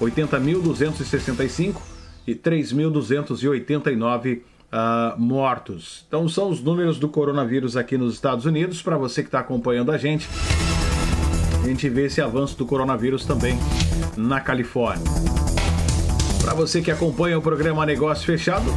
[0.00, 1.74] 80.265
[2.26, 6.04] e 3.289 uh, ah, mortos.
[6.08, 8.82] Então são os números do coronavírus aqui nos Estados Unidos.
[8.82, 10.28] Para você que está acompanhando a gente,
[11.62, 13.56] a gente vê esse avanço do coronavírus também
[14.16, 15.04] na Califórnia.
[16.42, 18.70] Para você que acompanha o programa Negócio Fechado,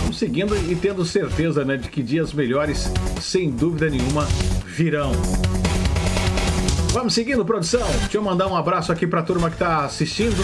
[0.00, 4.26] vamos seguindo e tendo certeza né, de que dias melhores, sem dúvida nenhuma,
[4.66, 5.12] virão.
[6.92, 7.86] Vamos seguindo, produção.
[8.00, 10.36] Deixa eu mandar um abraço aqui para a turma que está assistindo,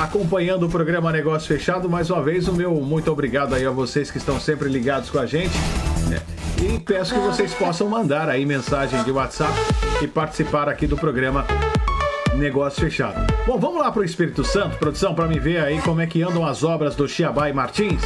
[0.00, 1.88] acompanhando o programa Negócio Fechado.
[1.88, 5.18] Mais uma vez, o meu muito obrigado aí a vocês que estão sempre ligados com
[5.18, 5.56] a gente.
[6.08, 6.20] Né?
[6.62, 9.52] E peço que vocês possam mandar aí mensagem de WhatsApp
[10.02, 11.46] e participar aqui do programa
[12.34, 13.32] Negócio Fechado.
[13.46, 16.22] Bom, vamos lá para o Espírito Santo, produção, para me ver aí como é que
[16.22, 18.02] andam as obras do Chiabai Martins.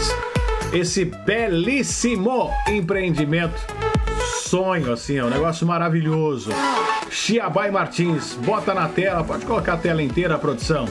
[0.73, 3.55] Esse belíssimo empreendimento.
[4.43, 6.51] Sonho, assim, é um negócio maravilhoso.
[7.11, 10.87] Chiabai Martins, bota na tela, pode colocar a tela inteira, produção.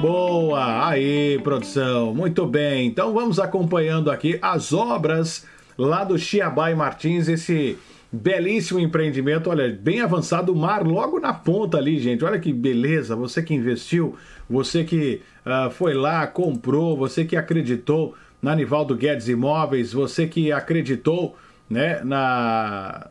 [0.00, 2.86] Boa, aí, produção, muito bem.
[2.86, 5.46] Então vamos acompanhando aqui as obras
[5.78, 7.78] lá do Chiabai Martins, esse
[8.14, 12.24] belíssimo empreendimento, olha, bem avançado, o mar logo na ponta ali, gente.
[12.24, 14.16] Olha que beleza, você que investiu,
[14.48, 20.52] você que uh, foi lá, comprou, você que acreditou na Nivaldo Guedes Imóveis, você que
[20.52, 21.36] acreditou
[21.68, 23.08] né, na,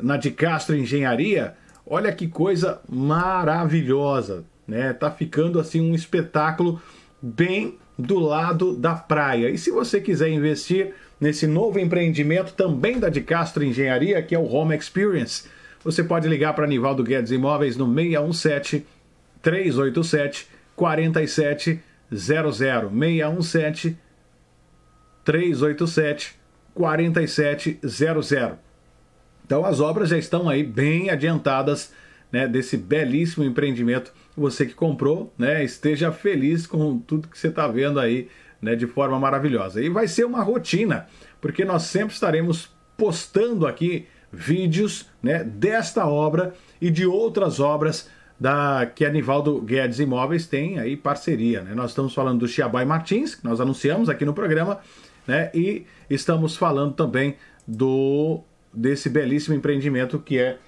[0.00, 1.54] na de Castro Engenharia,
[1.86, 4.92] olha que coisa maravilhosa, né?
[4.92, 6.80] Tá ficando assim um espetáculo
[7.22, 9.48] bem do lado da praia.
[9.48, 14.38] E se você quiser investir, nesse novo empreendimento também da de Castro Engenharia, que é
[14.38, 15.48] o Home Experience.
[15.82, 18.86] Você pode ligar para Nivaldo Guedes Imóveis no 617
[19.40, 23.98] 387 4700 617
[25.24, 26.38] 387
[26.74, 28.58] 4700.
[29.44, 31.92] Então as obras já estão aí bem adiantadas
[32.30, 34.12] né, desse belíssimo empreendimento.
[34.36, 38.28] Você que comprou, né, esteja feliz com tudo que você está vendo aí
[38.66, 39.80] né, de forma maravilhosa.
[39.80, 41.06] E vai ser uma rotina,
[41.40, 48.90] porque nós sempre estaremos postando aqui vídeos né, desta obra e de outras obras da
[48.92, 51.62] que a Nivaldo Guedes Imóveis tem aí parceria.
[51.62, 51.74] Né?
[51.74, 54.80] Nós estamos falando do Chiabai Martins, que nós anunciamos aqui no programa,
[55.28, 55.48] né?
[55.54, 57.36] e estamos falando também
[57.66, 58.42] do
[58.74, 60.58] desse belíssimo empreendimento que é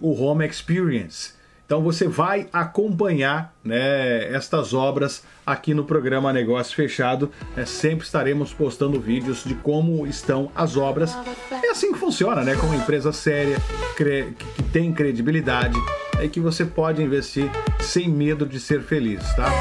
[0.00, 1.34] o Home Experience.
[1.68, 7.30] Então você vai acompanhar né, estas obras aqui no programa Negócio Fechado.
[7.54, 7.66] Né?
[7.66, 11.14] Sempre estaremos postando vídeos de como estão as obras.
[11.62, 12.56] É assim que funciona, né?
[12.56, 13.58] Com uma empresa séria,
[13.98, 15.78] que tem credibilidade.
[16.18, 17.50] é que você pode investir
[17.80, 19.52] sem medo de ser feliz, tá?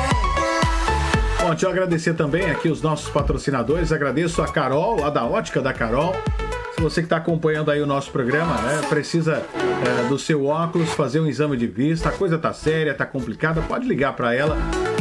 [1.41, 3.91] Bom, deixa eu agradecer também aqui os nossos patrocinadores.
[3.91, 6.15] Agradeço a Carol, lá da Ótica da Carol.
[6.79, 9.43] Você que está acompanhando aí o nosso programa, né, precisa
[10.03, 13.61] é, do seu óculos, fazer um exame de vista, a coisa tá séria, tá complicada,
[13.63, 14.55] pode ligar para ela.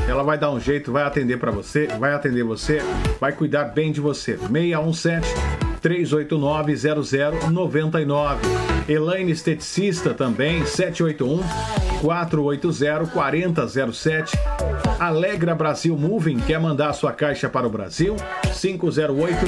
[0.09, 2.81] Ela vai dar um jeito, vai atender para você, vai atender você,
[3.21, 4.39] vai cuidar bem de você.
[4.39, 5.29] 617
[5.83, 6.75] 389
[7.53, 8.76] 0099.
[8.89, 11.43] Elaine Esteticista também, 781
[12.01, 14.39] 480 4007.
[15.01, 18.17] Alegra Brasil Moving, quer mandar sua caixa para o Brasil?
[18.61, 19.47] 508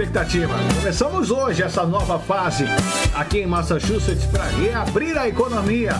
[0.00, 0.54] Expectativa.
[0.76, 2.64] Começamos hoje essa nova fase
[3.14, 5.92] aqui em Massachusetts para reabrir a economia.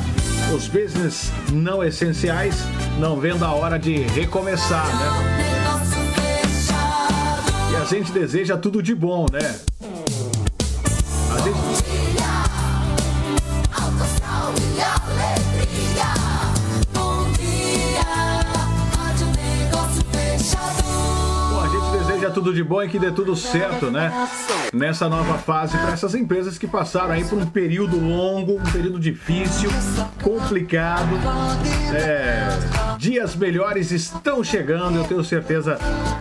[0.55, 2.65] Os business não essenciais
[2.99, 5.61] não vendo a hora de recomeçar, né?
[7.73, 9.61] E a gente deseja tudo de bom, né?
[22.21, 24.13] Deseja tudo de bom e que dê tudo certo, né?
[24.73, 29.01] Nessa nova fase para essas empresas que passaram aí por um período longo, um período
[29.01, 29.71] difícil,
[30.23, 31.09] complicado.
[31.95, 35.79] É, dias melhores estão chegando, eu tenho certeza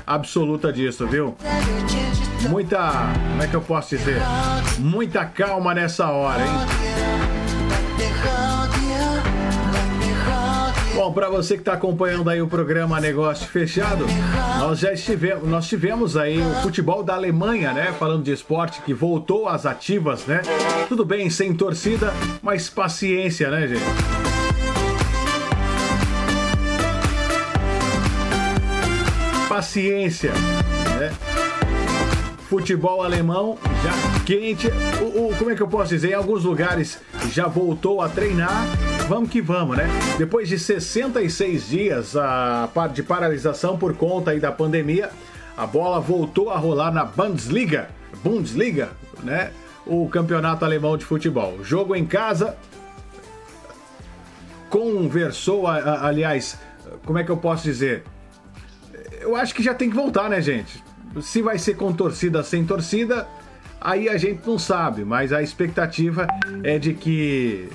[0.08, 1.36] absoluta disso, viu?
[2.48, 2.92] Muita,
[3.30, 4.22] como é que eu posso dizer?
[4.78, 6.89] Muita calma nessa hora, hein?
[11.10, 14.06] Bom, para você que está acompanhando aí o programa Negócio Fechado,
[14.60, 17.92] nós já estivemos, nós tivemos aí o futebol da Alemanha, né?
[17.98, 20.44] Falando de esporte que voltou às ativas, né?
[20.88, 23.82] Tudo bem, sem torcida, mas paciência, né, gente?
[29.50, 30.32] Paciência?
[32.50, 34.68] Futebol alemão já quente.
[35.02, 36.12] O, o, como é que eu posso dizer?
[36.12, 37.00] Em alguns lugares
[37.32, 38.66] já voltou a treinar
[39.10, 39.88] vamos que vamos, né?
[40.20, 42.14] Depois de 66 dias
[42.94, 45.10] de paralisação por conta aí da pandemia,
[45.58, 47.90] a bola voltou a rolar na Bundesliga,
[48.24, 48.90] Bundesliga,
[49.24, 49.52] né?
[49.84, 51.64] O campeonato alemão de futebol.
[51.64, 52.56] Jogo em casa
[54.70, 56.60] conversou, aliás,
[57.04, 58.04] como é que eu posso dizer?
[59.20, 60.84] Eu acho que já tem que voltar, né, gente?
[61.22, 63.28] Se vai ser com torcida sem torcida,
[63.82, 66.28] aí a gente não sabe, mas a expectativa
[66.64, 67.70] é de que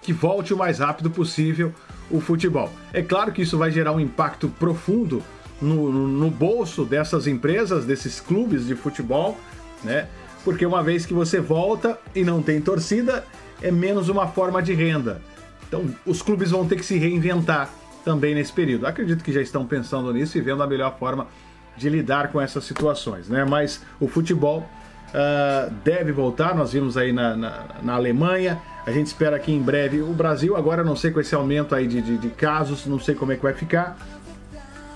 [0.00, 1.72] que volte o mais rápido possível
[2.10, 2.70] o futebol.
[2.92, 5.22] É claro que isso vai gerar um impacto profundo
[5.60, 9.38] no, no, bolso dessas empresas, desses clubes de futebol,
[9.84, 10.08] né?
[10.44, 13.24] Porque uma vez que você volta e não tem torcida,
[13.62, 15.22] é menos uma forma de renda.
[15.68, 17.70] Então, os clubes vão ter que se reinventar
[18.04, 18.86] também nesse período.
[18.86, 21.28] Acredito que já estão pensando nisso e vendo a melhor forma
[21.76, 23.44] de lidar com essas situações, né?
[23.44, 24.68] Mas o futebol
[25.12, 26.54] uh, deve voltar.
[26.54, 28.60] Nós vimos aí na, na, na, Alemanha.
[28.86, 31.86] A gente espera que em breve o Brasil, agora não sei com esse aumento aí
[31.86, 33.96] de, de, de casos, não sei como é que vai ficar,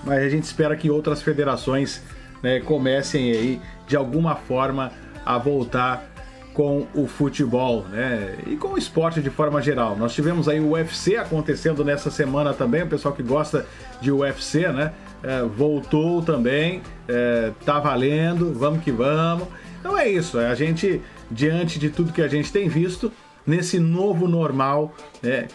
[0.03, 2.01] mas a gente espera que outras federações
[2.43, 4.91] né, comecem aí de alguma forma
[5.25, 6.05] a voltar
[6.53, 8.35] com o futebol, né?
[8.47, 9.95] E com o esporte de forma geral.
[9.95, 13.63] Nós tivemos aí o UFC acontecendo nessa semana também, o pessoal que gosta
[14.01, 14.91] de UFC, né?
[15.23, 19.47] É, voltou também, é, tá valendo, vamos que vamos.
[19.79, 23.11] Então é isso, é a gente, diante de tudo que a gente tem visto,
[23.45, 25.47] nesse novo normal, né,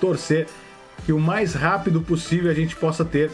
[0.00, 0.46] torcer
[1.04, 3.30] que o mais rápido possível a gente possa ter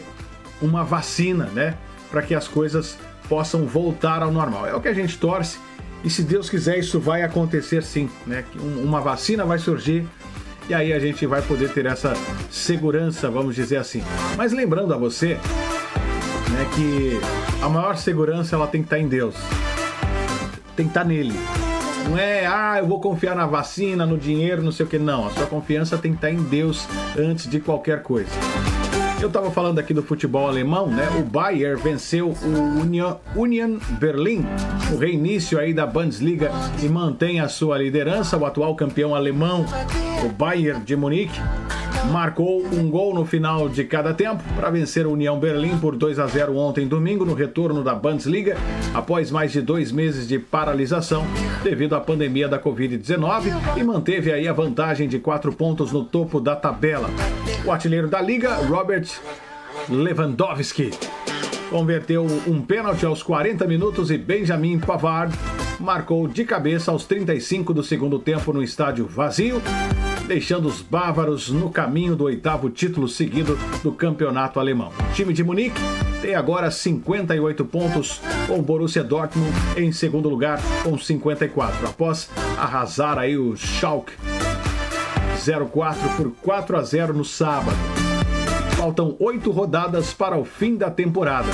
[0.61, 1.75] uma vacina, né?
[2.09, 2.97] Para que as coisas
[3.29, 4.67] possam voltar ao normal.
[4.67, 5.57] É o que a gente torce
[6.03, 8.43] e se Deus quiser, isso vai acontecer sim, né?
[8.59, 10.05] Uma vacina vai surgir
[10.71, 12.13] e aí a gente vai poder ter essa
[12.49, 14.01] segurança, vamos dizer assim.
[14.37, 17.19] Mas lembrando a você, né, que
[17.61, 19.35] a maior segurança ela tem que estar em Deus.
[20.73, 21.33] Tem que estar nele.
[22.07, 24.97] Não é, ah, eu vou confiar na vacina, no dinheiro, não sei o que.
[24.97, 28.31] Não, a sua confiança tem que estar em Deus antes de qualquer coisa.
[29.21, 31.07] Eu estava falando aqui do futebol alemão, né?
[31.19, 34.43] O Bayern venceu o Union, Union Berlin,
[34.91, 36.51] o reinício aí da Bundesliga
[36.81, 38.35] e mantém a sua liderança.
[38.35, 39.63] O atual campeão alemão,
[40.25, 41.39] o Bayern de Munique,
[42.09, 46.19] marcou um gol no final de cada tempo para vencer o União Berlim por 2
[46.19, 48.57] a 0 ontem domingo no retorno da Bundesliga
[48.93, 51.25] após mais de dois meses de paralisação
[51.63, 56.39] devido à pandemia da Covid-19 e manteve aí a vantagem de quatro pontos no topo
[56.39, 57.09] da tabela.
[57.65, 59.07] O artilheiro da liga, Robert
[59.87, 60.91] Lewandowski,
[61.69, 65.37] converteu um pênalti aos 40 minutos e Benjamin Pavard
[65.79, 69.61] marcou de cabeça aos 35 do segundo tempo no estádio vazio
[70.31, 74.93] deixando os bávaros no caminho do oitavo título seguido do campeonato alemão.
[75.09, 75.81] O time de Munique
[76.21, 83.17] tem agora 58 pontos, com o Borussia Dortmund em segundo lugar com 54, após arrasar
[83.17, 84.13] aí o Schalke
[85.69, 87.75] 04 por 4 a 0 no sábado.
[88.77, 91.49] Faltam oito rodadas para o fim da temporada.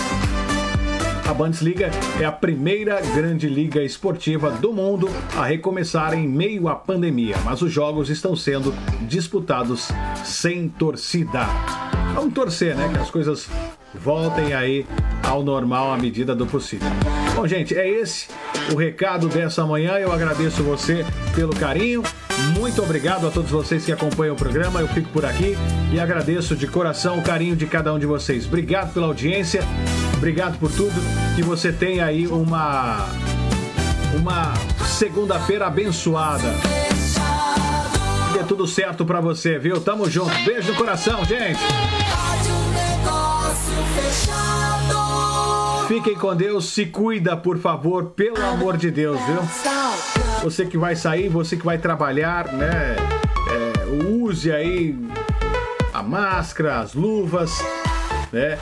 [1.28, 6.75] A Bundesliga é a primeira grande liga esportiva do mundo a recomeçar em meio à
[6.75, 9.89] pandemia, mas os jogos estão sendo disputados
[10.23, 11.45] sem torcida.
[12.15, 13.49] Vamos torcer, né, que as coisas
[13.93, 14.86] voltem aí
[15.21, 16.88] ao normal à medida do possível.
[17.36, 18.28] Bom, gente, é esse
[18.71, 19.97] o recado dessa manhã.
[19.99, 21.05] Eu agradeço você
[21.36, 22.03] pelo carinho.
[22.57, 24.80] Muito obrigado a todos vocês que acompanham o programa.
[24.80, 25.57] Eu fico por aqui
[25.91, 28.47] e agradeço de coração o carinho de cada um de vocês.
[28.47, 29.61] Obrigado pela audiência.
[30.18, 30.95] Obrigado por tudo.
[31.36, 33.07] Que você tenha aí uma
[34.20, 34.53] uma
[34.86, 36.49] segunda-feira abençoada.
[38.34, 39.80] Dê tudo certo para você, viu?
[39.80, 40.34] Tamo junto.
[40.43, 41.59] Beijo no coração, gente.
[45.88, 49.41] Fiquem com Deus, se cuida, por favor, pelo amor de Deus, viu?
[50.43, 52.95] Você que vai sair, você que vai trabalhar, né?
[53.49, 54.97] É, use aí
[55.93, 57.51] a máscara, as luvas
[58.32, 58.57] né?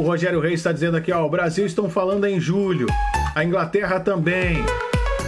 [0.00, 2.86] O Rogério Reis está dizendo aqui, ó, o Brasil estão falando em julho,
[3.34, 4.64] a Inglaterra também.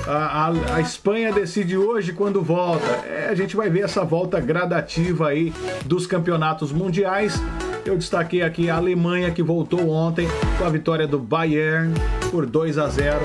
[0.06, 2.86] A, a, a, Espanha decide hoje quando volta.
[3.06, 5.52] É, a gente vai ver essa volta gradativa aí
[5.84, 7.38] dos campeonatos mundiais.
[7.84, 11.92] Eu destaquei aqui a Alemanha que voltou ontem com a vitória do Bayern
[12.30, 13.18] por 2 a 0.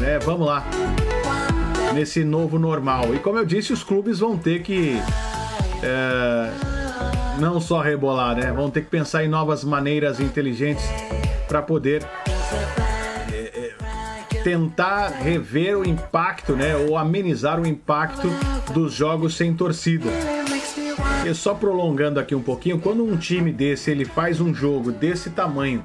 [0.00, 0.18] Né?
[0.18, 0.66] Vamos lá.
[1.94, 3.14] Nesse novo normal.
[3.14, 4.96] E como eu disse, os clubes vão ter que
[5.80, 6.75] é,
[7.38, 8.52] não só rebolar, né?
[8.52, 10.84] Vão ter que pensar em novas maneiras inteligentes
[11.48, 12.02] para poder
[13.32, 16.76] é, é, tentar rever o impacto, né?
[16.76, 18.28] Ou amenizar o impacto
[18.72, 20.08] dos jogos sem torcida.
[21.24, 25.30] E só prolongando aqui um pouquinho, quando um time desse ele faz um jogo desse
[25.30, 25.84] tamanho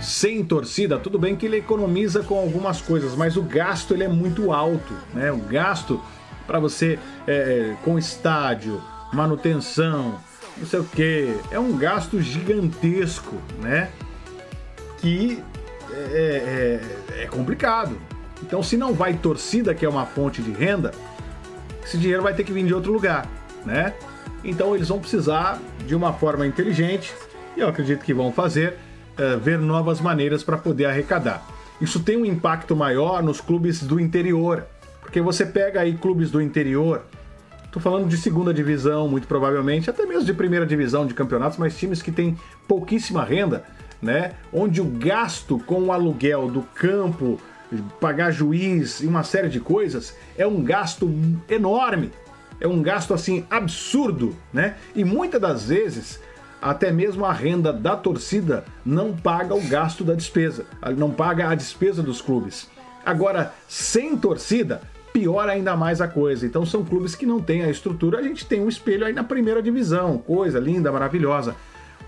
[0.00, 4.08] sem torcida, tudo bem que ele economiza com algumas coisas, mas o gasto ele é
[4.08, 5.30] muito alto, né?
[5.30, 6.00] O gasto
[6.46, 8.80] para você é, é, com estádio,
[9.12, 10.18] manutenção,
[10.56, 11.34] não sei o que.
[11.50, 13.90] É um gasto gigantesco, né?
[14.98, 15.42] Que
[15.92, 16.80] é,
[17.16, 17.96] é, é, complicado.
[18.42, 20.92] Então, se não vai torcida, que é uma fonte de renda,
[21.84, 23.26] esse dinheiro vai ter que vir de outro lugar,
[23.64, 23.94] né?
[24.42, 27.12] Então, eles vão precisar, de uma forma inteligente,
[27.56, 28.76] e eu acredito que vão fazer,
[29.18, 31.46] é, ver novas maneiras para poder arrecadar.
[31.80, 34.66] Isso tem um impacto maior nos clubes do interior,
[35.00, 37.02] porque você pega aí clubes do interior
[37.70, 41.78] Estou falando de segunda divisão, muito provavelmente, até mesmo de primeira divisão de campeonatos, mas
[41.78, 43.62] times que têm pouquíssima renda,
[44.02, 44.32] né?
[44.52, 47.40] Onde o gasto com o aluguel do campo,
[48.00, 51.08] pagar juiz e uma série de coisas é um gasto
[51.48, 52.10] enorme.
[52.60, 54.74] É um gasto assim absurdo, né?
[54.92, 56.18] E muitas das vezes
[56.60, 60.66] até mesmo a renda da torcida não paga o gasto da despesa,
[60.96, 62.68] não paga a despesa dos clubes.
[63.06, 64.82] Agora, sem torcida,
[65.12, 66.46] piora ainda mais a coisa.
[66.46, 68.18] Então são clubes que não têm a estrutura.
[68.18, 71.54] A gente tem um espelho aí na primeira divisão, coisa linda, maravilhosa.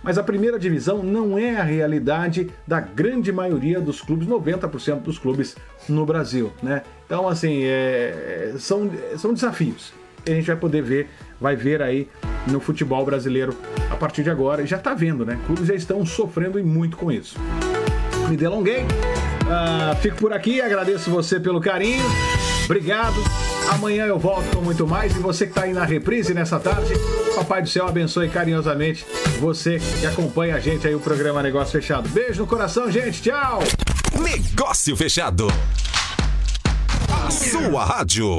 [0.02, 5.16] Mas a primeira divisão não é a realidade da grande maioria dos clubes, 90% dos
[5.16, 5.56] clubes
[5.88, 6.82] no Brasil, né?
[7.06, 9.92] Então, assim, é, são, são desafios.
[10.26, 11.08] A gente vai poder ver,
[11.40, 12.08] vai ver aí
[12.48, 13.54] no futebol brasileiro
[13.90, 14.62] a partir de agora.
[14.62, 15.38] E já está vendo, né?
[15.46, 17.38] Clubes já estão sofrendo e muito com isso.
[18.28, 18.82] Me delonguei.
[18.82, 22.02] Uh, fico por aqui, agradeço você pelo carinho.
[22.64, 23.16] Obrigado.
[23.70, 25.14] Amanhã eu volto com muito mais.
[25.14, 26.94] E você que está aí na reprise nessa tarde,
[27.34, 29.04] Papai do Céu abençoe carinhosamente
[29.40, 32.08] você que acompanha a gente aí o programa Negócio Fechado.
[32.08, 33.22] Beijo no coração, gente.
[33.22, 33.60] Tchau.
[34.20, 35.48] Negócio Fechado.
[37.26, 38.38] A sua rádio.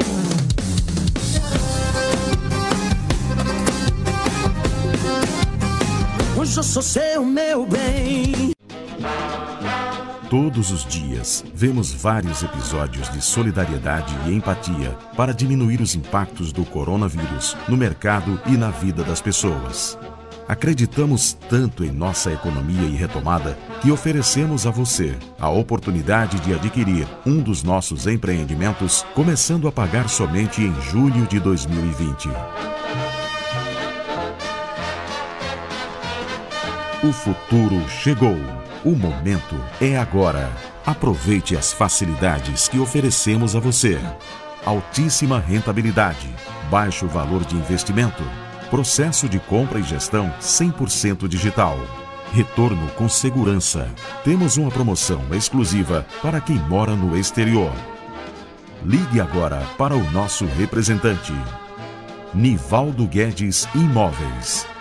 [6.38, 8.53] Hoje eu sou seu, meu bem.
[10.34, 16.66] Todos os dias, vemos vários episódios de solidariedade e empatia para diminuir os impactos do
[16.66, 19.96] coronavírus no mercado e na vida das pessoas.
[20.48, 27.08] Acreditamos tanto em nossa economia e retomada que oferecemos a você a oportunidade de adquirir
[27.28, 32.30] um dos nossos empreendimentos, começando a pagar somente em julho de 2020.
[37.04, 38.62] O futuro chegou.
[38.86, 40.52] O momento é agora.
[40.86, 43.98] Aproveite as facilidades que oferecemos a você.
[44.66, 46.28] Altíssima rentabilidade,
[46.70, 48.24] baixo valor de investimento,
[48.70, 51.80] processo de compra e gestão 100% digital.
[52.34, 53.90] Retorno com segurança.
[54.26, 57.72] Temos uma promoção exclusiva para quem mora no exterior.
[58.84, 61.34] Ligue agora para o nosso representante.
[62.34, 64.72] Nivaldo Guedes Imóveis